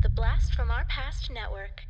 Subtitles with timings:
[0.00, 1.82] The Blast from Our Past Network.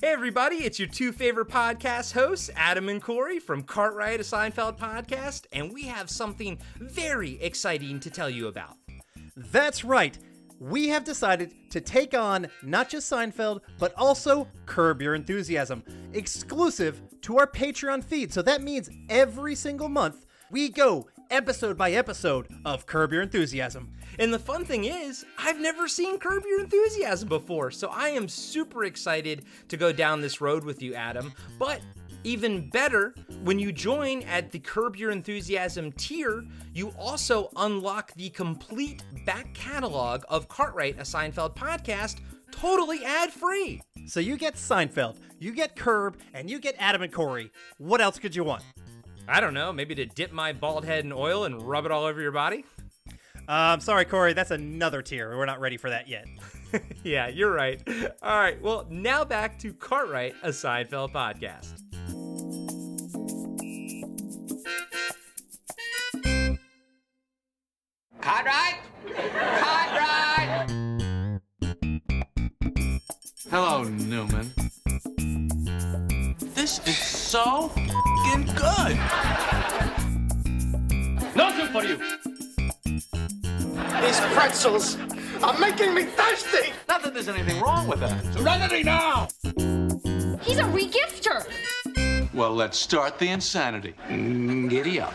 [0.00, 4.76] Hey, everybody, it's your two favorite podcast hosts, Adam and Corey from Cartwright, a Seinfeld
[4.76, 8.74] podcast, and we have something very exciting to tell you about.
[9.36, 10.18] That's right.
[10.58, 17.00] We have decided to take on not just Seinfeld, but also Curb Your Enthusiasm, exclusive
[17.20, 18.32] to our Patreon feed.
[18.32, 23.92] So that means every single month we go episode by episode of Curb Your Enthusiasm.
[24.18, 28.28] And the fun thing is, I've never seen Curb Your Enthusiasm before, so I am
[28.28, 31.32] super excited to go down this road with you, Adam.
[31.58, 31.80] But
[32.24, 38.30] even better, when you join at the Curb Your Enthusiasm tier, you also unlock the
[38.30, 43.80] complete back catalog of Cartwright, a Seinfeld podcast, totally ad free.
[44.06, 47.52] So you get Seinfeld, you get Curb, and you get Adam and Corey.
[47.78, 48.64] What else could you want?
[49.30, 52.02] I don't know, maybe to dip my bald head in oil and rub it all
[52.02, 52.64] over your body?
[53.46, 55.36] Um, sorry, Corey, that's another tier.
[55.36, 56.26] We're not ready for that yet.
[57.04, 57.80] yeah, you're right.
[58.22, 61.76] All right, well, now back to Cartwright, a Seinfeld podcast.
[68.20, 68.80] Cartwright?
[69.16, 70.70] Cartwright!
[73.48, 74.52] Hello, Newman.
[76.70, 78.96] This is so fing good.
[81.34, 81.96] Nothing for you.
[84.00, 84.96] These pretzels
[85.42, 86.72] are making me thirsty.
[86.88, 88.24] Not that there's anything wrong with that.
[88.34, 89.26] Serenity now.
[90.42, 91.44] He's a regifter.
[92.32, 93.94] Well, let's start the insanity.
[94.06, 95.14] Mm, giddy up.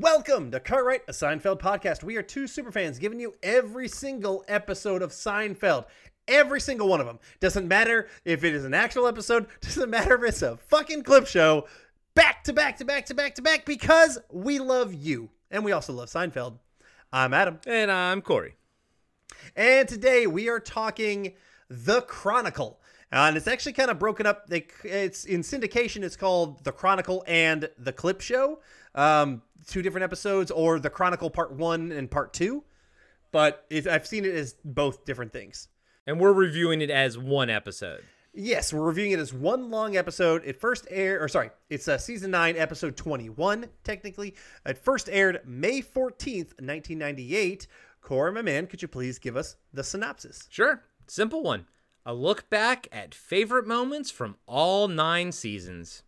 [0.00, 2.02] Welcome to Cartwright, a Seinfeld podcast.
[2.02, 5.84] We are two superfans giving you every single episode of Seinfeld.
[6.28, 7.18] Every single one of them.
[7.40, 11.26] Doesn't matter if it is an actual episode, doesn't matter if it's a fucking clip
[11.26, 11.66] show.
[12.14, 15.30] Back to back to back to back to back because we love you.
[15.50, 16.58] And we also love Seinfeld.
[17.12, 17.58] I'm Adam.
[17.66, 18.54] And I'm Corey.
[19.56, 21.34] And today we are talking
[21.68, 22.80] The Chronicle.
[23.10, 24.46] and it's actually kind of broken up.
[24.46, 26.02] They, it's in syndication.
[26.04, 28.60] It's called The Chronicle and The Clip Show.
[28.94, 32.64] Um, two different episodes, or The Chronicle Part One and Part Two.
[33.30, 35.68] But I've seen it as both different things.
[36.06, 38.04] And we're reviewing it as one episode.
[38.34, 40.42] Yes, we're reviewing it as one long episode.
[40.44, 44.34] It first aired, or sorry, it's uh, season nine, episode 21, technically.
[44.64, 47.66] It first aired May 14th, 1998.
[48.00, 50.48] Corey, my man, could you please give us the synopsis?
[50.50, 50.82] Sure.
[51.06, 51.66] Simple one.
[52.04, 56.02] A look back at favorite moments from all nine seasons.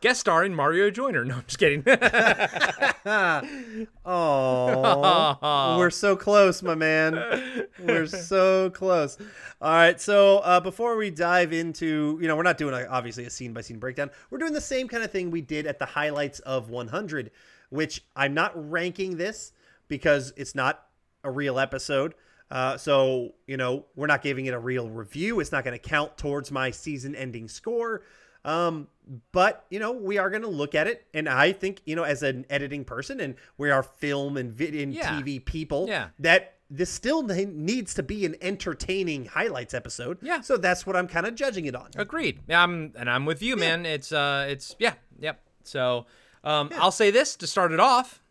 [0.00, 1.24] Guest starring Mario Joyner.
[1.30, 1.84] No, I'm just kidding.
[4.04, 7.66] Oh, we're so close, my man.
[7.78, 9.18] We're so close.
[9.60, 13.24] All right, so uh, before we dive into, you know, we're not doing a, obviously
[13.24, 14.10] a scene by scene breakdown.
[14.30, 17.30] We're doing the same kind of thing we did at the highlights of 100,
[17.70, 19.52] which I'm not ranking this
[19.88, 20.86] because it's not
[21.24, 22.14] a real episode.
[22.50, 25.40] Uh, so you know, we're not giving it a real review.
[25.40, 28.02] It's not going to count towards my season-ending score.
[28.44, 28.88] Um,
[29.32, 32.04] but you know, we are going to look at it, and I think you know,
[32.04, 35.20] as an editing person, and we are film and video and Yeah.
[35.20, 36.08] TV people, Yeah.
[36.20, 40.18] that this still needs to be an entertaining highlights episode.
[40.22, 40.40] Yeah.
[40.40, 41.90] So that's what I'm kind of judging it on.
[41.96, 42.38] Agreed.
[42.46, 43.84] Yeah, I'm and I'm with you, man.
[43.84, 45.40] It's uh it's yeah, yep.
[45.64, 46.06] So
[46.44, 48.22] um I'll say this to start it off.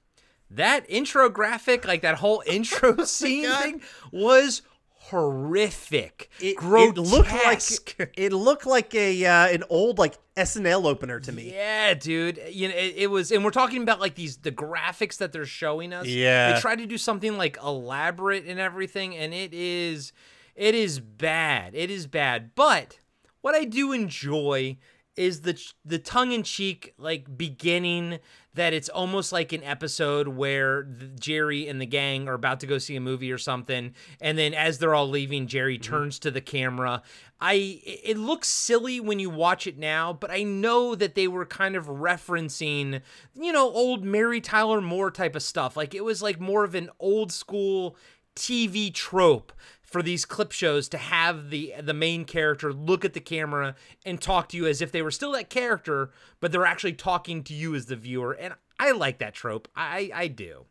[0.52, 3.62] That intro graphic, like that whole intro scene God.
[3.64, 3.82] thing
[4.12, 4.62] was
[5.10, 6.30] horrific.
[6.40, 6.96] It, Grotesque.
[6.98, 11.54] it looked like it looked like a uh, an old like SNL opener to me.
[11.54, 12.40] Yeah, dude.
[12.50, 15.46] You know, it, it was, and we're talking about like these the graphics that they're
[15.46, 16.08] showing us.
[16.08, 16.54] Yeah.
[16.54, 20.14] they tried to do something like elaborate and everything, and it is,
[20.56, 21.76] it is bad.
[21.76, 22.52] It is bad.
[22.56, 23.00] But
[23.42, 24.78] what I do enjoy
[25.20, 28.20] is the the tongue in cheek like beginning
[28.54, 32.68] that it's almost like an episode where the, Jerry and the gang are about to
[32.68, 35.92] go see a movie or something, and then as they're all leaving, Jerry mm-hmm.
[35.92, 37.04] turns to the camera.
[37.42, 41.46] I it looks silly when you watch it now, but I know that they were
[41.46, 43.02] kind of referencing,
[43.36, 45.76] you know, old Mary Tyler Moore type of stuff.
[45.76, 47.98] Like it was like more of an old school
[48.38, 49.52] TV trope
[49.90, 53.76] for these clip shows to have the the main character look at the camera
[54.06, 57.44] and talk to you as if they were still that character, but they're actually talking
[57.46, 58.34] to you as the viewer.
[58.34, 59.68] And I like that trope.
[59.76, 60.66] I I do.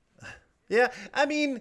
[0.69, 1.61] Yeah, I mean,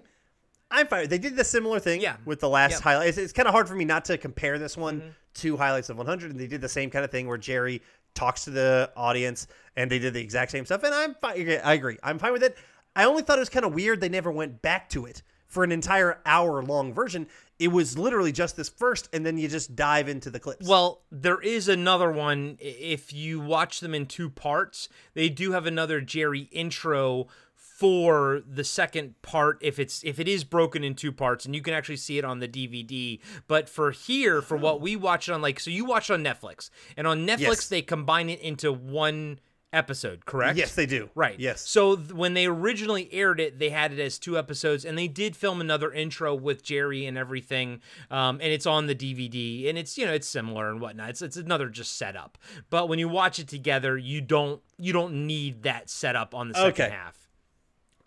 [0.70, 1.08] I'm fine.
[1.08, 2.16] They did the similar thing Yeah.
[2.26, 2.80] with the last Yep.
[2.82, 3.08] highlight.
[3.08, 5.08] It's, it's kind of hard for me not to compare this one Mm-hmm.
[5.36, 6.30] to highlights of 100.
[6.30, 7.80] And they did the same kind of thing where Jerry
[8.14, 9.46] talks to the audience,
[9.76, 10.82] and they did the exact same stuff.
[10.84, 11.48] And I'm fine.
[11.64, 11.96] I agree.
[12.02, 12.56] I'm fine with it.
[12.94, 15.64] I only thought it was kind of weird they never went back to it for
[15.64, 17.26] an entire hour long version,
[17.58, 20.68] it was literally just this first, and then you just dive into the clips.
[20.68, 22.56] Well, there is another one.
[22.60, 28.64] If you watch them in two parts, they do have another Jerry intro for the
[28.64, 31.96] second part if it's if it is broken in two parts and you can actually
[31.96, 35.60] see it on the DVD but for here for what we watch it on like
[35.60, 37.68] so you watch it on Netflix and on Netflix Yes.
[37.68, 39.38] they combine it into one
[39.72, 41.10] episode correct yes, they do.
[41.14, 41.38] Right.
[41.38, 41.60] Yes.
[41.68, 45.08] So th- when they originally aired it, they had it as two episodes, and they
[45.08, 47.80] did film another intro with Jerry and everything,
[48.10, 51.10] um, and it's on the DVD, and it's you know it's similar and whatnot.
[51.10, 52.38] It's it's another just setup.
[52.70, 56.54] But when you watch it together, you don't you don't need that setup on the
[56.54, 56.90] second Okay.
[56.90, 57.28] half.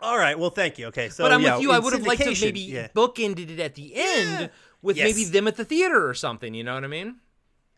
[0.00, 0.36] All right.
[0.36, 0.86] Well, thank you.
[0.86, 1.10] Okay.
[1.10, 1.70] So But I'm yeah, with you.
[1.70, 2.88] I would have liked to maybe yeah.
[2.88, 4.50] bookended it at the end
[4.82, 5.14] with Yes.
[5.14, 6.54] maybe them at the theater or something.
[6.54, 7.20] You know what I mean?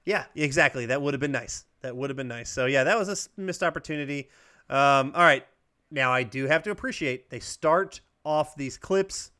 [0.05, 0.87] Yeah, exactly.
[0.87, 1.65] That would have been nice.
[1.83, 2.51] That would have been nice.
[2.51, 4.29] So yeah, that was a missed opportunity.
[4.69, 5.47] Um, all right,
[5.91, 9.31] now I do have to appreciate they start off these clips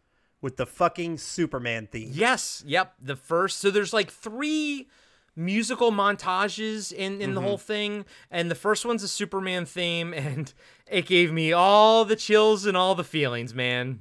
[0.41, 2.11] with the fucking Superman theme.
[2.13, 2.63] Yes.
[2.67, 2.95] Yep.
[3.01, 3.59] The first.
[3.61, 4.89] So there's like three
[5.37, 7.49] musical montages in in the Mm-hmm.
[7.49, 10.53] whole thing, and the first one's a Superman theme, and
[10.87, 14.01] it gave me all the chills and all the feelings, man.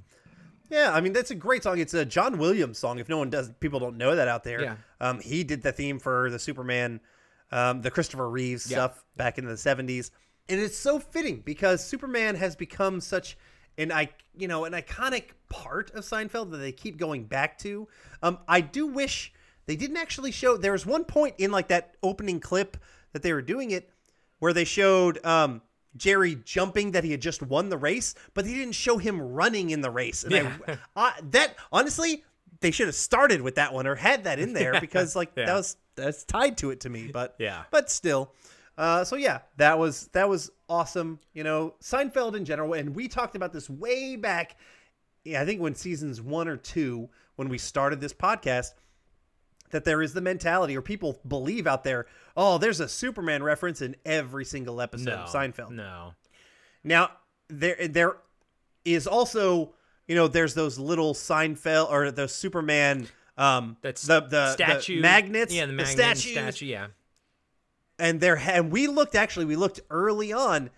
[0.74, 1.78] Yeah, I mean that's a great song.
[1.80, 2.98] It's a John Williams song.
[3.00, 4.62] If no one does, people don't know that out there.
[4.62, 4.76] Yeah.
[5.00, 7.00] Um, he did the theme for the Superman,
[7.52, 8.78] um, the Christopher Reeves Yeah.
[8.78, 10.10] stuff back in the '70s,
[10.50, 13.38] and it's so fitting because Superman has become such
[13.78, 17.88] an I, you know, an iconic part of Seinfeld that they keep going back to.
[18.24, 19.32] Um, I do wish
[19.68, 20.58] they didn't actually show.
[20.58, 22.78] There was one point in like that opening clip
[23.14, 23.90] that they were doing it
[24.40, 25.62] where they showed um,
[25.98, 29.70] Jerry jumping that he had just won the race, but they didn't show him running
[29.70, 30.24] in the race.
[30.24, 30.52] And Yeah.
[30.68, 32.24] I, I, that honestly,
[32.62, 35.46] they should have started with that one or had that in there because like Yeah.
[35.48, 37.10] that was that's tied to it to me.
[37.14, 37.64] But Yeah.
[37.72, 38.34] but still.
[38.76, 41.20] Uh, so yeah, that was that was awesome.
[41.34, 44.58] You know, Seinfeld in general, and we talked about this way back.
[45.24, 48.74] Yeah, I think when seasons one or two, when we started this podcast,
[49.74, 52.06] that there is the mentality, or people believe out there,
[52.38, 55.16] oh, there's a Superman reference in every single episode No.
[55.18, 55.72] of Seinfeld.
[55.72, 56.14] No.
[56.84, 57.12] Now
[57.50, 58.16] there there
[58.86, 59.74] is also
[60.08, 64.56] you know there's those little Seinfeld or the Superman um That's the the
[64.88, 66.66] the magnets Yeah, the, the magnet statues statue.
[66.66, 66.88] Yeah.
[68.00, 70.70] and there and we looked actually we looked early on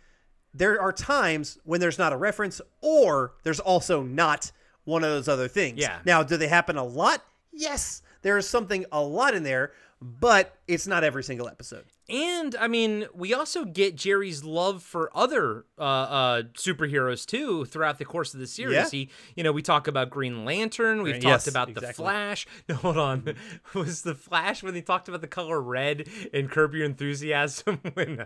[0.54, 4.52] there are times when there's not a reference or there's also not
[4.86, 6.00] one of those other things Yeah.
[6.06, 10.58] now do they happen a lot yes there is something a lot in there but
[10.68, 15.66] it's not every single episode And I mean, we also get Jerry's love for other
[15.80, 18.76] uh, uh, superheroes too throughout the course of the series.
[18.76, 18.90] Yeah.
[18.90, 21.02] He, you know, we talk about Green Lantern.
[21.02, 21.82] We've Right, talked yes, about the.
[21.94, 22.46] Flash.
[22.70, 23.36] No, hold on,
[23.74, 28.24] was the Flash when they talked about the color red in Curb Your Enthusiasm when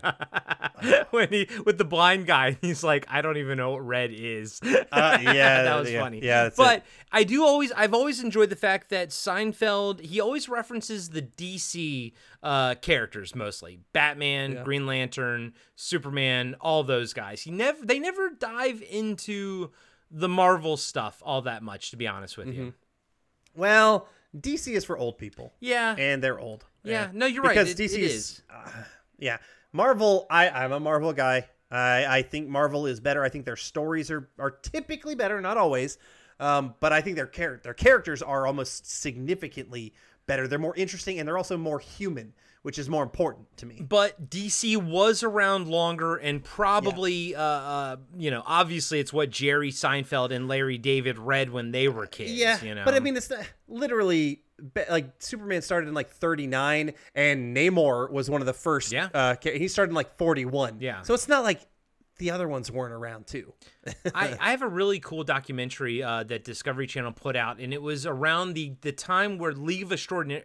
[1.10, 2.56] when he with the blind guy?
[2.60, 4.60] He's like, I don't even know what red is.
[4.62, 6.20] Uh, yeah, that was yeah, funny.
[6.22, 6.84] yeah, that's but it.
[7.12, 11.59] I do always, I've always enjoyed the fact that Seinfeld, he always references the DC
[12.42, 17.42] uh, characters mostly Batman, Green Lantern, Superman, all those guys.
[17.42, 19.70] He never, they never dive into
[20.10, 22.60] the Marvel stuff all that much, to be honest with Mm-hmm.
[22.62, 22.74] you.
[23.54, 25.94] well dc is for old people Yeah.
[25.98, 27.50] and they're old Yeah, no, you're right.
[27.56, 28.42] because dc it is, is.
[28.48, 28.70] uh,
[29.18, 29.38] yeah
[29.72, 33.56] marvel i i'm a marvel guy i i think marvel is better i think their
[33.56, 35.98] stories are are typically better not always
[36.38, 39.92] um but i think their char- their characters are almost significantly
[40.30, 42.32] better they're more interesting and they're also more human
[42.62, 47.96] which is more important to me But DC was around longer, and probably, uh, uh,
[48.18, 52.32] you know, obviously, it's what Jerry Seinfeld and Larry David read when they were kids.
[52.32, 54.42] yeah you know, but i mean it's not, literally
[54.90, 59.08] like superman started in like 39 and namor was one of the first Yeah.
[59.14, 61.00] uh he started in like 41 Yeah.
[61.00, 61.60] so it's not like
[62.20, 63.52] the other ones weren't around too
[64.14, 67.82] I, I have a really cool documentary uh, that Discovery Channel put out, and it
[67.82, 70.44] was around the the time where League of Extraordinary.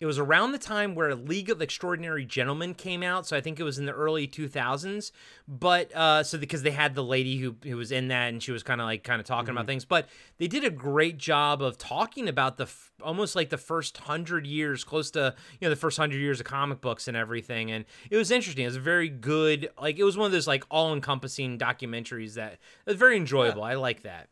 [0.00, 3.60] It was around the time where League of Extraordinary Gentlemen came out, so I think
[3.60, 5.12] it was in the early 2000s.
[5.46, 8.50] But uh, so because they had the lady who who was in that, and she
[8.50, 11.60] was kind of like kind of talking about things, but they did a great job
[11.60, 15.70] of talking about the f- almost like the first hundred years, close to you know
[15.70, 18.64] the first hundred years of comic books and everything, and it was interesting.
[18.64, 22.34] It was a very good, like it was one of those like all encompassing documentaries
[22.34, 23.62] that was very enjoyable.
[23.62, 24.30] I like that.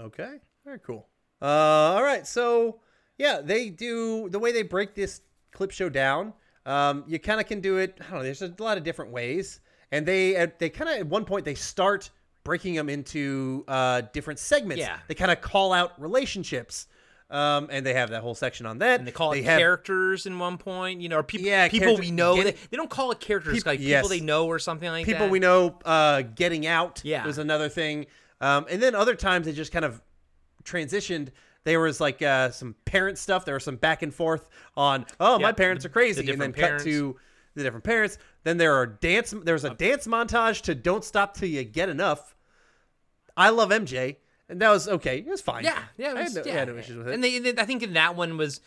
[0.00, 0.36] Okay.
[0.64, 1.06] Very cool.
[1.40, 2.26] Uh, all right.
[2.26, 2.80] So
[3.18, 5.20] yeah, they do the way they break this
[5.52, 6.32] clip show down.
[6.64, 7.96] Um, you kind of can do it.
[8.00, 8.22] I don't know.
[8.22, 9.60] There's a lot of different ways,
[9.92, 12.10] and they they kind of at one point they start
[12.44, 14.80] breaking them into uh, different segments.
[14.80, 14.98] Yeah.
[15.08, 16.86] They kind of call out relationships.
[17.28, 19.00] Um, and they have that whole section on that.
[19.00, 21.96] And they call it have- characters in one point, you know, or people Yeah, people
[21.96, 22.36] we know.
[22.36, 24.02] get They, they don't call it characters, Peop- like yes.
[24.02, 25.24] people they know or something like people that.
[25.24, 27.26] People we know uh, getting out Yeah.
[27.26, 28.06] was another thing
[28.40, 30.00] um, and then other times they just kind of
[30.62, 31.30] transitioned,
[31.66, 33.44] there was like uh, some parent stuff.
[33.44, 36.52] There was some back and forth on, oh, my parents are crazy, the and then
[36.52, 37.16] different cut to
[37.56, 38.18] the different parents.
[38.44, 39.34] Then there are dance.
[39.36, 42.36] There was a dance montage to "Don't Stop Till You Get Enough."
[43.36, 44.16] I love MJ,
[44.48, 45.18] and that was okay.
[45.18, 45.64] It was fine.
[45.64, 47.14] Yeah, yeah, it I had no, I had no issues with it.
[47.14, 48.60] And they, they, I think in that one was,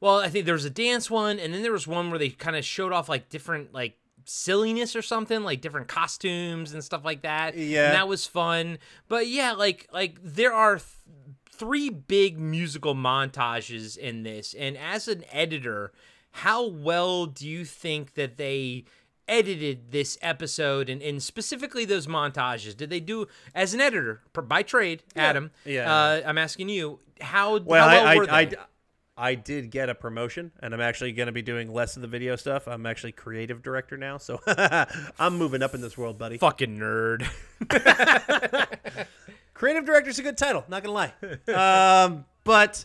[0.00, 2.30] well, I think there was a dance one, and then there was one where they
[2.30, 7.04] kind of showed off like different like silliness or something, like different costumes and stuff
[7.04, 7.58] like that.
[7.58, 7.88] Yeah.
[7.88, 8.78] and that was fun.
[9.06, 10.76] But yeah, like like there are.
[10.76, 10.86] Th-
[11.58, 15.92] Three big musical montages in this, and as an editor,
[16.30, 18.84] how well do you think that they
[19.26, 22.76] edited this episode and, and specifically those montages?
[22.76, 25.50] Did they do as an editor by trade, Adam?
[25.64, 25.92] Yeah.
[25.92, 28.40] Uh, I'm asking you how Well, how well I, were I?
[28.40, 28.50] I,
[29.20, 32.08] I did get a promotion, and I'm actually going to be doing less of the
[32.08, 32.68] video stuff.
[32.68, 34.40] I'm actually creative director now, so
[35.18, 36.38] I'm moving up in this world, buddy.
[36.38, 37.26] Fucking nerd.
[39.58, 41.12] Creative director is a good title, not gonna lie.
[42.04, 42.84] um, but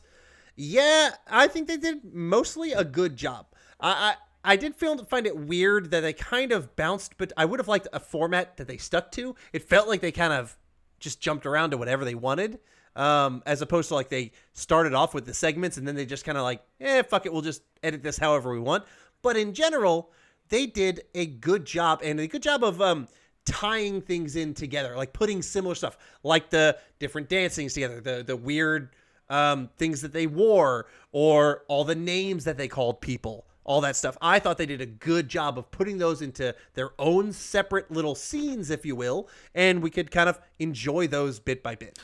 [0.55, 3.45] yeah, I think they did mostly a good job.
[3.79, 7.45] I, I I did feel find it weird that they kind of bounced, but I
[7.45, 9.35] would have liked a format that they stuck to.
[9.53, 10.57] It felt like they kind of
[10.99, 12.57] just jumped around to whatever they wanted,
[12.95, 16.25] um, as opposed to like they started off with the segments and then they just
[16.25, 18.83] kind of like, eh, fuck it, we'll just edit this however we want.
[19.21, 20.11] But in general,
[20.49, 23.07] they did a good job and a good job of um
[23.45, 28.35] tying things in together, like putting similar stuff, like the different dancings together, the the
[28.35, 28.89] weird
[29.29, 33.95] um, things that they wore, or all the names that they called people, all that
[33.95, 34.17] stuff.
[34.21, 38.15] I thought they did a good job of putting those into their own separate little
[38.15, 41.99] scenes, if you will, and we could kind of enjoy those bit by bit.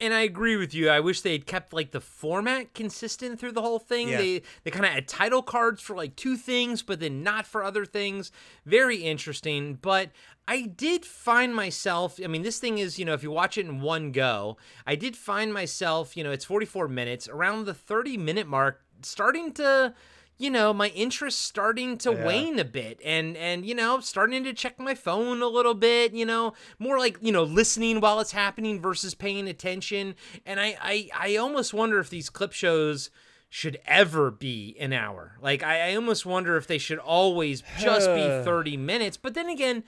[0.00, 0.88] And I agree with you.
[0.88, 4.08] I wish they had kept like the format consistent through the whole thing.
[4.08, 4.18] Yeah.
[4.18, 7.64] They they kind of had title cards for like two things, but then not for
[7.64, 8.30] other things.
[8.64, 9.74] Very interesting.
[9.74, 10.10] But
[10.46, 12.20] I did find myself.
[12.22, 14.94] I mean, this thing is you know if you watch it in one go, I
[14.94, 16.16] did find myself.
[16.16, 19.94] You know, it's 44 minutes around the 30 minute mark, starting to.
[20.38, 24.52] You know, my interest starting to wane a bit and and you know, starting to
[24.52, 28.30] check my phone a little bit, you know, more like, you know, listening while it's
[28.32, 30.14] happening versus paying attention.
[30.46, 33.10] And I I, I almost wonder if these clip shows
[33.50, 35.36] should ever be an hour.
[35.40, 39.16] Like I, I almost wonder if they should always just be 30 minutes.
[39.16, 39.82] But then again,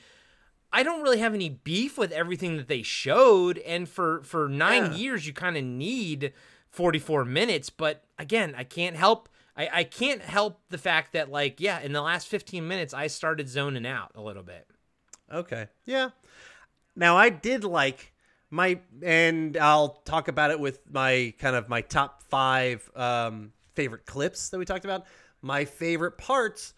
[0.73, 3.59] I don't really have any beef with everything that they showed.
[3.59, 4.99] And for for nine Yeah.
[4.99, 6.33] years, you kind of need
[6.71, 7.71] 44 minutes.
[7.71, 9.28] But again, I can't help.
[9.60, 13.08] I, I can't help the fact that like yeah, in the last 15 minutes, I
[13.08, 14.66] started zoning out a little bit.
[15.30, 15.68] Okay.
[15.84, 16.10] Yeah.
[16.96, 18.14] Now I did like
[18.50, 24.06] my and I'll talk about it with my kind of my top 5 um favorite
[24.06, 25.04] clips that we talked about.
[25.42, 26.72] My favorite parts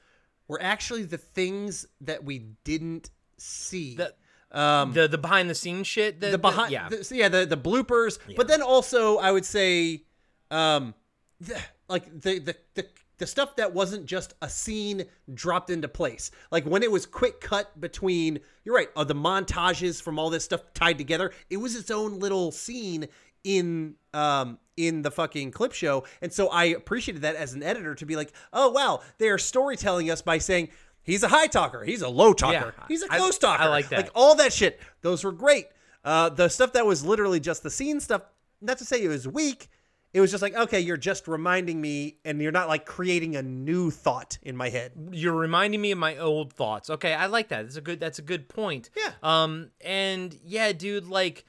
[0.49, 3.95] were actually the things that we didn't see.
[3.95, 4.15] The-
[4.51, 6.21] um The the behind the scenes shit.
[6.21, 6.89] The, the behind yeah.
[6.89, 10.03] the, yeah the the bloopers but then also i would say
[10.51, 10.95] um
[11.41, 11.59] the,
[11.93, 12.87] like the, the the
[13.19, 16.33] the stuff that wasn't just a scene dropped into place.
[16.51, 20.45] Like when it was quick cut between you're right uh, the montages from all this
[20.45, 23.07] stuff tied together it was its own little scene
[23.45, 26.05] in um in the fucking clip show.
[26.21, 29.39] And so i appreciated that as an editor to be like oh wow they are
[29.39, 30.71] storytelling us by saying
[31.05, 33.63] he's a high talker he's a low talker Yeah, he's a close talker.
[33.63, 33.97] I like that.
[33.99, 34.81] like all that shit.
[35.03, 35.67] Those were great.
[36.05, 38.23] Uh, the stuff that was literally just the scene stuff
[38.61, 39.69] not to say it was weak
[40.15, 43.43] it was just like okay you're just reminding me and you're not like creating a
[43.43, 46.91] new thought in my head you're reminding me of my old thoughts.
[46.91, 47.63] Okay, I like that.
[47.63, 48.91] That's a good that's a good point.
[48.97, 49.13] Yeah.
[49.23, 51.45] Um and yeah, dude, like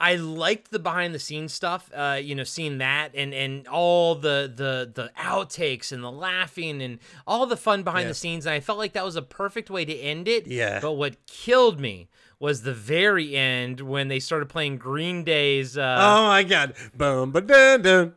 [0.00, 1.90] I liked the behind the scenes stuff.
[1.92, 6.80] Uh, you know, seeing that and and all the the the outtakes and the laughing
[6.82, 8.10] and all the fun behind Yeah.
[8.10, 8.46] the scenes.
[8.46, 10.46] And I felt like that was a perfect way to end it.
[10.46, 10.78] Yeah.
[10.80, 12.08] But what killed me
[12.40, 16.74] was the very end when they started playing Green Day's uh oh my god.
[16.94, 18.14] Boom ba dun dun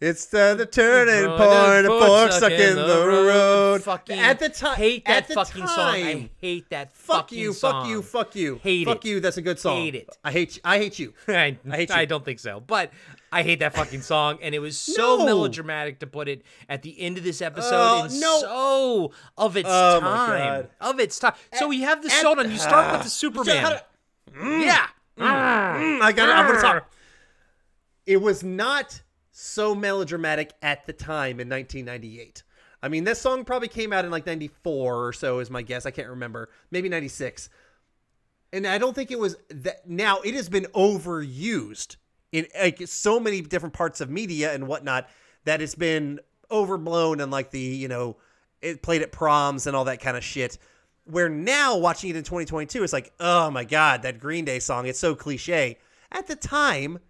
[0.00, 4.76] it's the, the turning point the fork stuck in the road Fucking at the time
[4.76, 5.78] hate that at the fucking song.
[5.94, 7.82] I hate that fuck fucking you song.
[7.84, 9.08] fuck you fuck you Hate fuck it.
[9.08, 10.08] you that's a good song Hate it.
[10.24, 12.90] i hate you i hate you I, I hate I don't think so, but
[13.32, 15.24] I hate that fucking song, and it was so No.
[15.26, 18.40] melodramatic to put it at the end of this episode, oh, and no.
[18.40, 20.70] so of its Oh, my time, God.
[20.80, 21.32] of its time.
[21.54, 22.48] So we have the at- hold on.
[22.48, 23.02] You start with the ah.
[23.02, 24.86] how Superman, to- yeah.
[25.18, 25.24] Mm.
[25.24, 25.98] Mm.
[25.98, 26.28] mm, I got.
[26.28, 26.72] I'm gonna ah.
[26.74, 26.92] talk.
[28.06, 29.02] It was not
[29.36, 32.44] so melodramatic at the time in 1998.
[32.80, 35.86] I mean, this song probably came out in like 94 or so, is my guess.
[35.86, 36.50] I can't remember.
[36.70, 37.48] Maybe 96.
[38.52, 39.88] And I don't think it was that.
[39.88, 41.96] Now it has been overused
[42.30, 45.08] in like so many different parts of media and whatnot
[45.44, 48.16] that it's been overblown and like the you know
[48.62, 50.58] it played at proms and all that kind of shit.
[51.06, 54.86] Where now watching it in 2022, it's like, oh my god, that Green Day song,
[54.86, 55.78] it's so cliche.
[56.12, 57.00] At the time,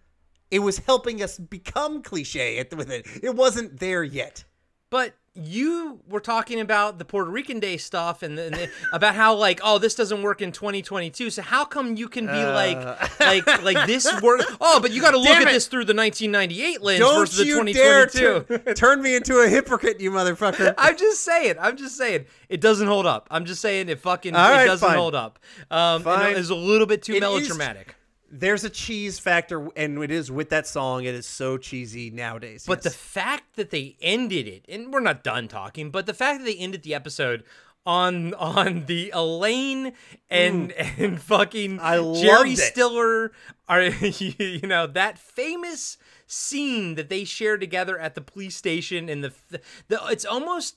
[0.50, 3.06] it was helping us become cliche at, with it.
[3.22, 4.44] It wasn't there yet.
[4.90, 9.16] But you were talking about the Puerto Rican Day stuff and, the, and the, about
[9.16, 11.30] how like oh this doesn't work in 2022.
[11.30, 12.52] So how come you can be Uh.
[12.54, 14.42] like like like this work?
[14.60, 15.52] Oh, but you got to look Damn at it.
[15.54, 18.58] this through the 1998 lens Don't versus the you dare 2022.
[18.64, 20.72] turn, turn me into a hypocrite, you motherfucker.
[20.78, 21.56] I'm just saying.
[21.58, 22.26] I'm just saying.
[22.48, 23.26] It doesn't hold up.
[23.32, 24.96] I'm just saying it fucking All it right, doesn't fine.
[24.98, 25.40] hold up.
[25.72, 26.36] Um, Fine.
[26.36, 27.96] it's a little bit too It is- melodramatic.
[28.36, 31.04] There's a cheese factor, and it is with that song.
[31.04, 32.64] It is so cheesy nowadays.
[32.66, 36.40] But the fact that they ended it, and we're not done talking, but the fact
[36.40, 37.44] that they ended the episode
[37.86, 39.92] on on the Elaine
[40.30, 41.80] and and fucking Mm.
[41.80, 42.56] I Jerry.
[42.56, 43.32] Stiller
[43.68, 49.22] are you know that famous scene that they share together at the police station and
[49.22, 49.32] the
[49.88, 50.76] the it's almost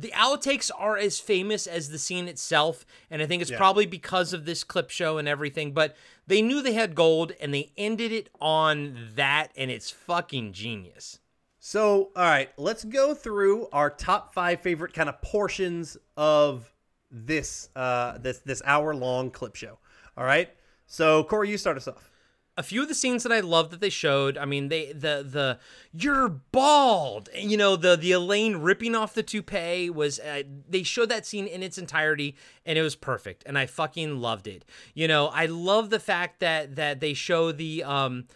[0.00, 4.32] the outtakes are as famous as the scene itself and I think it's probably because
[4.32, 8.12] of this clip show and everything but they knew they had gold and they ended
[8.12, 11.18] it on that and it's fucking genius.
[11.58, 16.72] So, all right, let's go through our top five favorite kind of portions of
[17.10, 19.78] this uh this this hour long clip show.
[20.16, 20.50] All right.
[20.86, 22.10] So, Corey, you start us off.
[22.58, 24.36] A few of the scenes that I love that they showed.
[24.36, 25.58] I mean, they the the
[25.92, 31.08] you're bald, you know the the Elaine ripping off the toupee was uh, they showed
[31.08, 32.36] that scene in its entirety,
[32.66, 34.64] and it was perfect, and I fucking loved it.
[34.92, 38.26] You know, I love the fact that that they show the um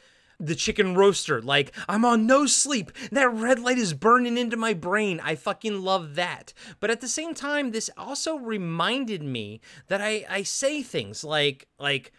[0.41, 4.75] the chicken roaster like i'm on no sleep that red light is burning into my
[4.75, 10.00] brain i fucking love that but at the same time this also reminded me that
[10.00, 12.11] i i say things like like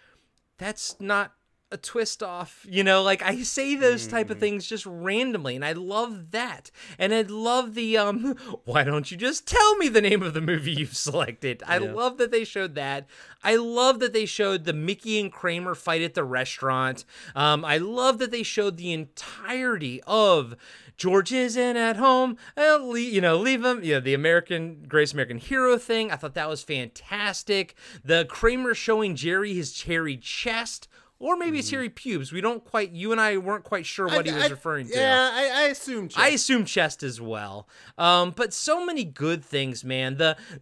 [0.58, 1.34] that's not
[1.74, 5.66] a twist off you know like i say those type of things just randomly and
[5.66, 10.00] i love that and i love the um why don't you just tell me the
[10.00, 13.08] name of the movie you've selected i love that they showed that
[13.44, 17.78] i love that they showed the mickey and kramer fight at the restaurant um i
[17.80, 20.56] love that they showed the entirety of
[20.96, 22.38] George isn't at home.
[22.56, 23.84] Uh, le- you know, leave him.
[23.84, 26.12] You know, the American Grace American Hero thing.
[26.12, 27.76] I thought that was fantastic.
[28.04, 30.88] The Kramer showing Jerry his cherry chest,
[31.24, 32.34] or maybe it's hairy pubes.
[32.34, 32.92] We don't quite.
[32.92, 34.94] You and I weren't quite sure what he was referring to.
[34.94, 36.10] Yeah, I, I assume.
[36.18, 37.66] I assume chest as well.
[37.98, 40.18] Um, but so many good things, man.
[40.18, 40.36] The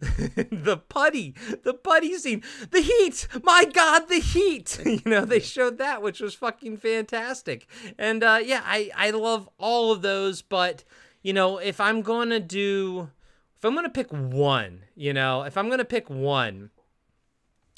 [0.52, 3.26] the putty, the putty scene, the heat.
[3.42, 4.80] My God, the heat.
[4.86, 7.66] you know, they showed that, which was fucking fantastic.
[7.98, 10.42] And uh, yeah, I I love all of those.
[10.42, 10.84] But
[11.22, 13.10] you know, if I'm gonna do,
[13.56, 16.70] if I'm gonna pick one, you know, if I'm gonna pick one,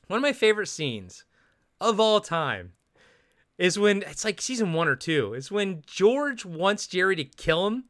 [0.06, 1.24] one of my favorite scenes
[1.80, 2.73] of all time
[3.58, 7.66] is when it's like season one or two is when George wants Jerry to kill
[7.68, 7.84] him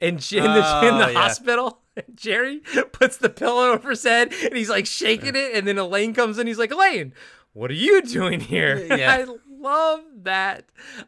[0.00, 1.20] and in the, in Oh, the yeah.
[1.20, 1.80] hospital.
[2.14, 2.58] Jerry
[2.92, 6.38] puts the pillow over his head and he's like shaking it, and then Elaine comes
[6.38, 6.46] in.
[6.46, 7.14] He's like, Elaine,
[7.54, 8.76] what are you doing here?
[8.96, 9.12] Yeah.
[9.14, 9.26] I
[9.58, 10.66] love that.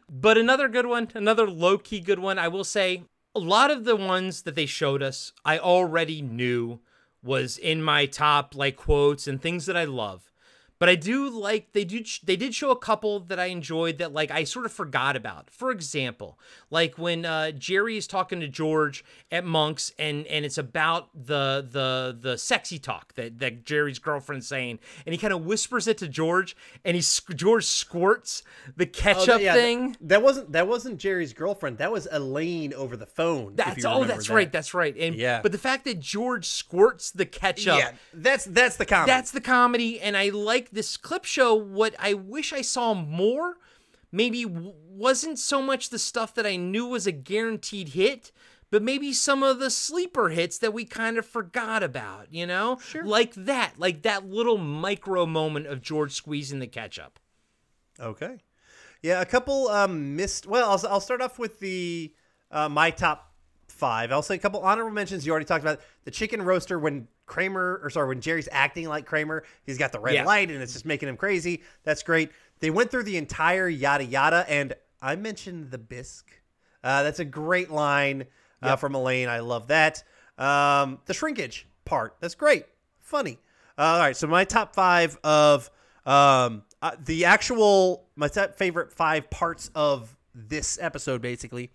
[0.09, 2.37] But another good one, another low key good one.
[2.39, 3.03] I will say
[3.35, 6.79] a lot of the ones that they showed us, I already knew
[7.23, 10.28] was in my top like quotes and things that I love.
[10.79, 14.13] But I do like they do they did show a couple that I enjoyed that
[14.13, 15.49] like I sort of forgot about.
[15.49, 16.39] For example,
[16.71, 21.67] like when uh, Jerry is talking to George at Monk's and and it's about the
[21.69, 25.97] the the sexy talk that that Jerry's girlfriend's saying, and he kind of whispers it
[25.97, 27.03] to George, and he
[27.35, 28.43] George squirts
[28.77, 29.97] the ketchup Oh, yeah, thing.
[29.99, 31.79] That wasn't that wasn't Jerry's girlfriend.
[31.79, 33.55] That was Elaine over the phone.
[33.55, 34.33] That's oh, that's that.
[34.33, 34.95] right, that's right.
[34.97, 35.41] And Yeah.
[35.41, 37.91] but the fact that George squirts the ketchup, yeah.
[38.13, 39.11] That's that's the comedy.
[39.11, 41.53] that's the comedy, and I like this clip show.
[41.53, 43.57] What I wish I saw more,
[44.11, 48.31] maybe wasn't so much the stuff that I knew was a guaranteed hit,
[48.71, 52.27] but maybe some of the sleeper hits that we kind of forgot about.
[52.31, 53.05] You know, sure.
[53.05, 57.19] like that, like that little micro moment of George squeezing the ketchup.
[57.99, 58.37] Okay.
[59.01, 60.45] Yeah, a couple um missed.
[60.45, 62.13] Well, I'll, I'll start off with the
[62.51, 63.28] uh, my top
[63.79, 64.11] five.
[64.11, 65.25] I'll say a couple honorable mentions.
[65.25, 69.05] You already talked about the chicken roaster when Kramer, or sorry, when Jerry's acting like
[69.05, 69.43] Kramer.
[69.63, 70.25] He's got the red Yeah.
[70.25, 71.63] light and it's just making him crazy.
[71.83, 72.31] That's great.
[72.59, 76.29] They went through the entire yada yada, and I mentioned the bisque.
[76.83, 78.25] Uh, that's a great line
[78.61, 79.29] uh, from Elaine.
[79.29, 80.03] I love that.
[80.37, 82.15] Um, the shrinkage part.
[82.19, 82.65] That's great.
[82.99, 83.39] Funny.
[83.77, 84.15] Uh, all right.
[84.17, 85.69] So my top five of
[86.05, 91.71] um, uh, the actual my favorite five parts of this episode, basically.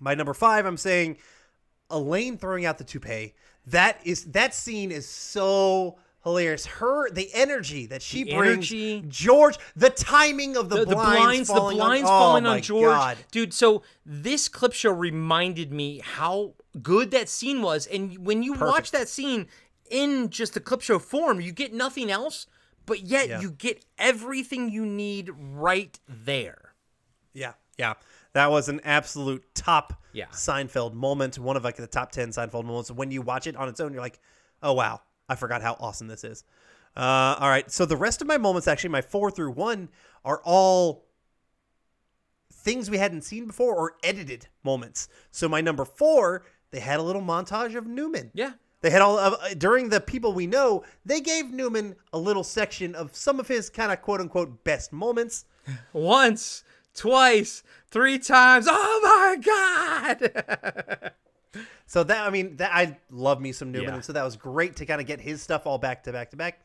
[0.00, 1.18] My number five, I'm saying
[1.90, 3.34] Elaine throwing out the toupee.
[3.66, 6.66] That is that scene is so hilarious.
[6.66, 9.04] Her the energy that she The brings, energy.
[9.08, 12.62] George, the timing of the, the, the blinds, blinds, the blinds on, falling oh on
[12.62, 13.18] George, God.
[13.30, 13.54] dude.
[13.54, 18.90] So this clip show reminded me how good that scene was, and when you watch
[18.90, 19.46] that scene
[19.90, 22.46] in just the clip show form, you get nothing else,
[22.86, 23.40] but yet Yeah.
[23.40, 26.74] you get everything you need right there.
[27.32, 27.94] Yeah, Yeah,
[28.34, 30.26] that was an absolute top Yeah.
[30.26, 31.38] Seinfeld moment.
[31.38, 32.90] One of like the top ten Seinfeld moments.
[32.90, 34.20] When you watch it on its own, you're like,
[34.62, 36.44] oh wow, I forgot how awesome this is.
[36.96, 39.88] Uh, all right, so the rest of my moments, actually, my four through one,
[40.24, 41.06] are all
[42.52, 45.08] things we hadn't seen before or edited moments.
[45.30, 48.30] So my number four, they had a little montage of Newman.
[48.34, 48.52] Yeah.
[48.80, 50.84] They had all of during the people we know.
[51.04, 54.92] They gave Newman a little section of some of his kind of quote unquote best
[54.92, 55.46] moments.
[55.92, 56.62] Once,
[56.94, 58.66] twice, three times.
[58.68, 59.36] Oh my
[60.22, 61.12] god!
[61.86, 63.94] So that I mean that I love me some Newman, Yeah.
[63.96, 66.30] and so that was great to kind of get his stuff all back to back
[66.30, 66.58] to back.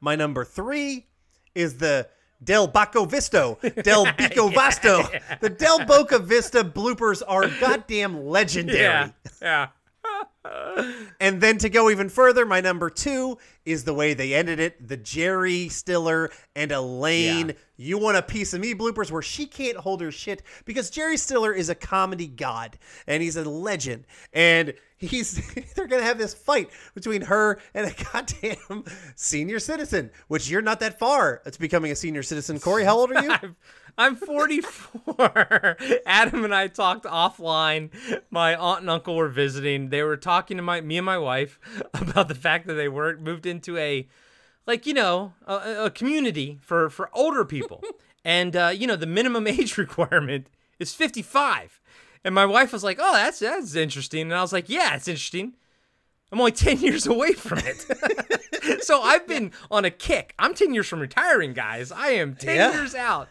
[0.00, 1.06] My number three
[1.54, 2.06] is the
[2.44, 5.08] Del Baco Visto, Del Bico Vasto.
[5.40, 8.78] The Del Boca Vista bloopers are goddamn legendary.
[8.78, 9.10] yeah,
[9.42, 9.68] yeah.
[11.18, 14.86] And then to go even further, my number two is the way they ended it.
[14.86, 17.54] The Jerry Stiller and Elaine, Yeah.
[17.78, 21.16] You want a piece of me bloopers where she can't hold her shit because Jerry
[21.16, 24.04] Stiller is a comedy god and he's a legend.
[24.32, 25.40] And he's
[25.74, 30.80] they're gonna have this fight between her and a goddamn senior citizen, which you're not
[30.80, 31.40] that far.
[31.46, 32.58] It's becoming a senior citizen.
[32.58, 33.30] Corey, how old are you?
[33.30, 33.56] I'm,
[33.98, 35.76] I'm 44.
[36.04, 37.90] Adam and I talked offline.
[38.30, 39.88] My aunt and uncle were visiting.
[39.88, 41.60] They were talking to my me and my wife
[41.94, 44.08] about the fact that they weren't moved into a
[44.68, 47.82] like you know a, a community for for older people,
[48.24, 50.46] and uh, you know the minimum age requirement
[50.78, 51.80] is 55.
[52.24, 55.08] And my wife was like, "Oh, that's that's interesting," and I was like, "Yeah, it's
[55.08, 55.54] interesting."
[56.30, 58.82] I'm only 10 years away from it.
[58.84, 60.34] so I've been on a kick.
[60.38, 61.90] I'm 10 years from retiring, guys.
[61.90, 62.72] I am 10 Yeah.
[62.74, 63.28] years out.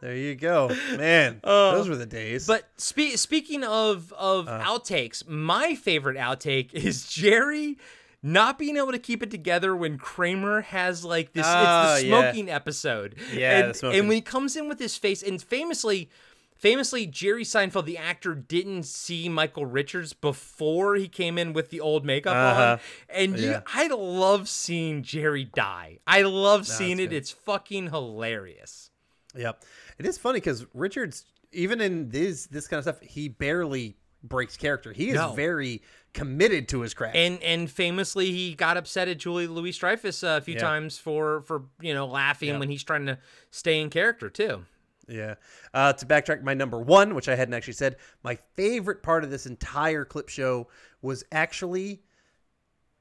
[0.00, 1.40] There you go, man.
[1.42, 2.48] those were the days.
[2.48, 7.78] Uh, But spe- speaking of of outtakes, my favorite outtake is Jerry
[8.22, 12.08] not being able to keep it together when Kramer has like this Oh, it's the
[12.08, 12.20] yeah.
[12.22, 13.14] smoking episode.
[13.32, 13.98] Yeah, and, smoking.
[14.00, 16.10] and when he comes in with his face and famously
[16.56, 21.80] famously Jerry Seinfeld the actor didn't see Michael Richards before he came in with the
[21.80, 22.72] old makeup Uh-huh.
[22.72, 22.80] on.
[23.08, 23.60] And you Yeah.
[23.66, 26.00] I love seeing Jerry die.
[26.06, 27.10] I love seeing it.
[27.10, 27.12] good.
[27.16, 28.90] It's fucking hilarious.
[29.36, 29.62] Yep.
[29.98, 34.56] It is funny because Richards, even in this this kind of stuff, he barely breaks
[34.56, 34.92] character.
[34.92, 35.32] He is No.
[35.32, 37.16] very committed to his craft.
[37.16, 40.60] And and famously, he got upset at Julie Louis Dreyfus a few Yeah.
[40.60, 42.58] times for for you know laughing Yeah.
[42.58, 43.18] when he's trying to
[43.50, 44.64] stay in character too.
[45.06, 45.36] yeah.
[45.72, 49.30] Uh, to backtrack, my number one, which I hadn't actually said, my favorite part of
[49.30, 50.68] this entire clip show
[51.00, 52.02] was actually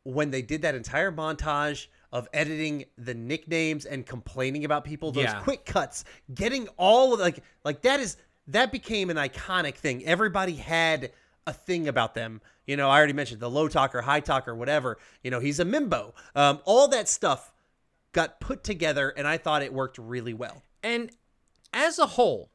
[0.04, 5.26] when they did that entire montage of editing the nicknames and complaining about people those
[5.26, 5.42] Yeah.
[5.42, 8.16] quick cuts getting all of like like that is
[8.48, 10.06] that became an iconic thing.
[10.06, 11.12] Everybody had
[11.46, 12.42] a thing about them.
[12.66, 14.98] You know i already mentioned the low talker high talker whatever.
[15.24, 16.14] You know he's a mimbo.
[16.36, 17.54] Um, all that stuff
[18.12, 20.64] got put together and i thought it worked really well.
[20.84, 21.12] And
[21.74, 22.50] as a whole,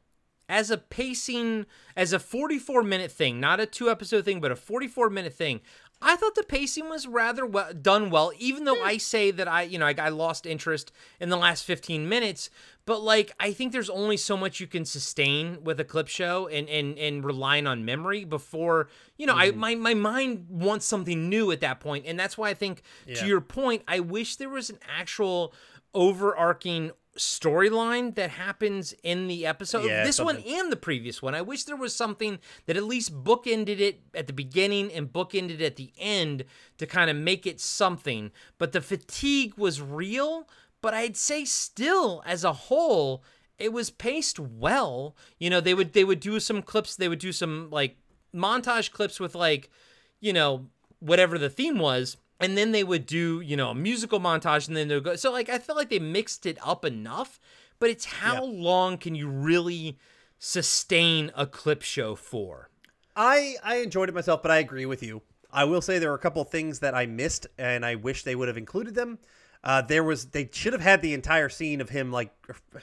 [0.49, 4.55] as a pacing, as a 44 minute thing, not a two episode thing, but a
[4.55, 5.61] 44 minute thing,
[6.01, 9.63] I thought the pacing was rather well done well, even though I say that I,
[9.63, 12.49] you know, I, I lost interest in the last 15 minutes.
[12.85, 16.47] But like, I think there's only so much you can sustain with a clip show
[16.47, 19.59] and and and relying on memory before, you know, I mm-hmm.
[19.59, 23.25] my my mind wants something new at that point, and that's why I think to
[23.25, 25.53] your point, I wish there was an actual
[25.93, 29.85] overarching storyline that happens in the episode.
[29.85, 31.35] Yeah, this one and the previous one.
[31.35, 35.61] I wish there was something that at least bookended it at the beginning and bookended
[35.61, 36.45] at the end
[36.77, 38.31] to kind of make it something.
[38.57, 40.47] But the fatigue was real
[40.83, 43.23] but i'd say still as a whole
[43.57, 47.17] it was paced well you know they would they would do some clips they would
[47.17, 47.97] do some like
[48.35, 49.71] montage clips with like
[50.19, 50.67] you know
[50.99, 54.77] whatever the theme was and then they would do you know a musical montage and
[54.77, 57.39] then they would go so like i felt like they mixed it up enough
[57.79, 59.97] but it's how long can you really
[60.37, 62.69] sustain a clip show for
[63.15, 65.21] I I enjoyed it myself, but I agree with you.
[65.51, 68.35] I will say there were a couple things that I missed, and I wish they
[68.35, 69.19] would have included them.
[69.63, 72.31] Uh, there was they should have had the entire scene of him like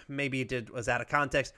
[0.08, 1.52] maybe it did was out of context,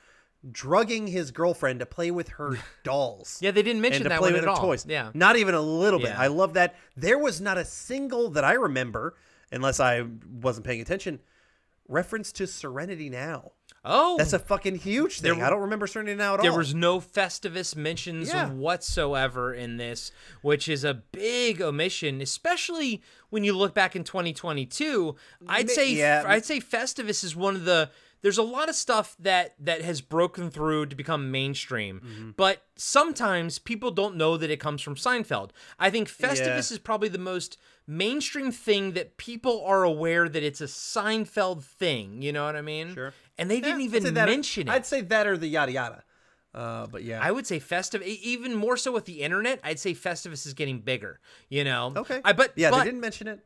[0.51, 3.39] drugging his girlfriend to play with her dolls.
[3.41, 4.85] yeah they didn't mention and to that play one with at her all toys.
[4.89, 6.09] yeah not even a little bit.
[6.09, 6.21] Yeah.
[6.21, 6.75] I love that.
[6.97, 9.15] There was not a single that I remember,
[9.53, 10.05] unless I
[10.41, 11.21] wasn't paying attention,
[11.93, 13.53] reference to Serenity Now.
[13.85, 15.37] oh That's a fucking huge thing.
[15.39, 16.55] There- I don't remember Serenity Now at There all.
[16.57, 18.49] There was no Festivus mentions Yeah.
[18.51, 25.17] whatsoever in this, which is a big omission, especially when you look back in 2022.
[25.49, 26.25] I'd say yeah.
[26.27, 27.91] I'd say Festivus is one of the
[28.23, 32.31] there's a lot of stuff that that has broken through to become mainstream, Mm-hmm.
[32.37, 35.51] but sometimes people don't know that it comes from Seinfeld.
[35.79, 36.75] I think Festivus Yeah.
[36.75, 42.23] is probably the most mainstream thing that people are aware that it's a Seinfeld thing.
[42.23, 42.95] You know what I mean?
[42.95, 43.13] Sure.
[43.39, 44.71] And they Yeah, didn't even that mention it.
[44.71, 46.05] I'd say that or the yada yada.
[46.55, 49.59] Uh, but yeah, I would say Festive, even more so with the internet.
[49.65, 51.19] I'd say Festivus is getting bigger.
[51.49, 51.95] You know.
[51.97, 52.21] okay.
[52.25, 53.41] I but yeah, but they didn't mention it.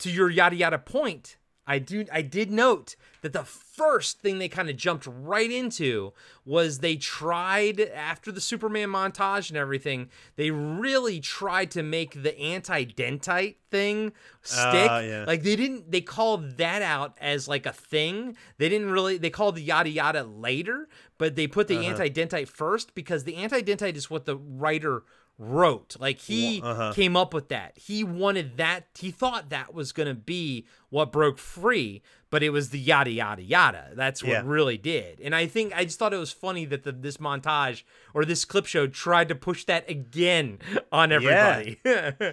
[0.00, 4.48] to your yada yada point, I do I did note that the first thing they
[4.48, 6.12] kind of jumped right into
[6.44, 12.36] was they tried after the Superman montage and everything, they really tried to make the
[12.36, 14.90] anti-dentite thing stick.
[14.90, 15.24] Ah, yeah.
[15.24, 18.36] Like they didn't they called that out as like a thing.
[18.58, 21.90] They didn't really they called the yada yada later, but they put the Uh-huh.
[21.90, 25.04] anti-dentite first because the anti-dentite is what the writer
[25.38, 25.96] wrote.
[25.98, 26.92] Like he uh-huh.
[26.94, 27.76] came up with that.
[27.76, 28.86] He wanted that.
[28.98, 33.10] He thought that was going to be what broke free, but it was the yada
[33.10, 33.90] yada yada.
[33.94, 34.42] That's what Yeah.
[34.44, 35.20] really did.
[35.20, 37.82] And I think I just thought it was funny that the, this montage
[38.14, 40.58] or this clip show tried to push that again
[40.92, 41.78] on everybody.
[41.84, 42.12] Yeah.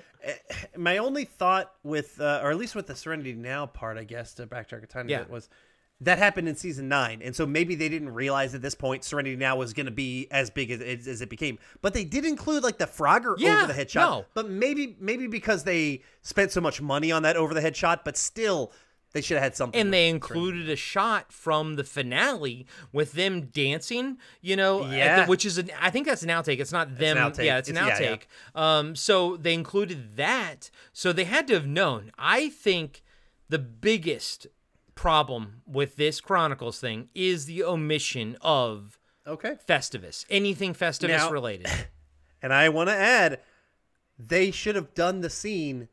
[0.78, 4.34] My only thought with, uh, or at least with the Serenity Now part, I guess,
[4.36, 5.20] to backtrack a tiny Yeah.
[5.20, 5.50] bit, was
[6.02, 9.36] that happened in season nine, and so maybe they didn't realize at this point Serenity
[9.36, 11.60] Now was going to be as big as, as, as it became.
[11.82, 14.10] But they did include like the Frogger Yeah, over the head shot.
[14.10, 14.26] no.
[14.34, 18.06] But maybe maybe because they spent so much money on that over the head shot,
[18.06, 18.72] but still
[19.12, 19.82] they should have had something.
[19.82, 20.16] and they Serenity.
[20.16, 25.28] included a shot from the finale with them dancing, you know, at the- Yeah.
[25.28, 26.60] which is an I think that's an outtake.
[26.60, 27.18] It's not them.
[27.18, 27.44] outtake.
[27.46, 28.22] Yeah, it's an It's- yeah, outtake.
[28.56, 30.70] Um, so they included that.
[30.94, 32.12] So they had to have known.
[32.20, 33.02] I think
[33.50, 34.46] the biggest
[35.00, 39.56] problem with this Chronicles thing is the omission of okay.
[39.66, 41.68] Festivus, anything Festivus Now- related.
[42.42, 43.42] And I want to add,
[44.18, 45.90] they should have done the scene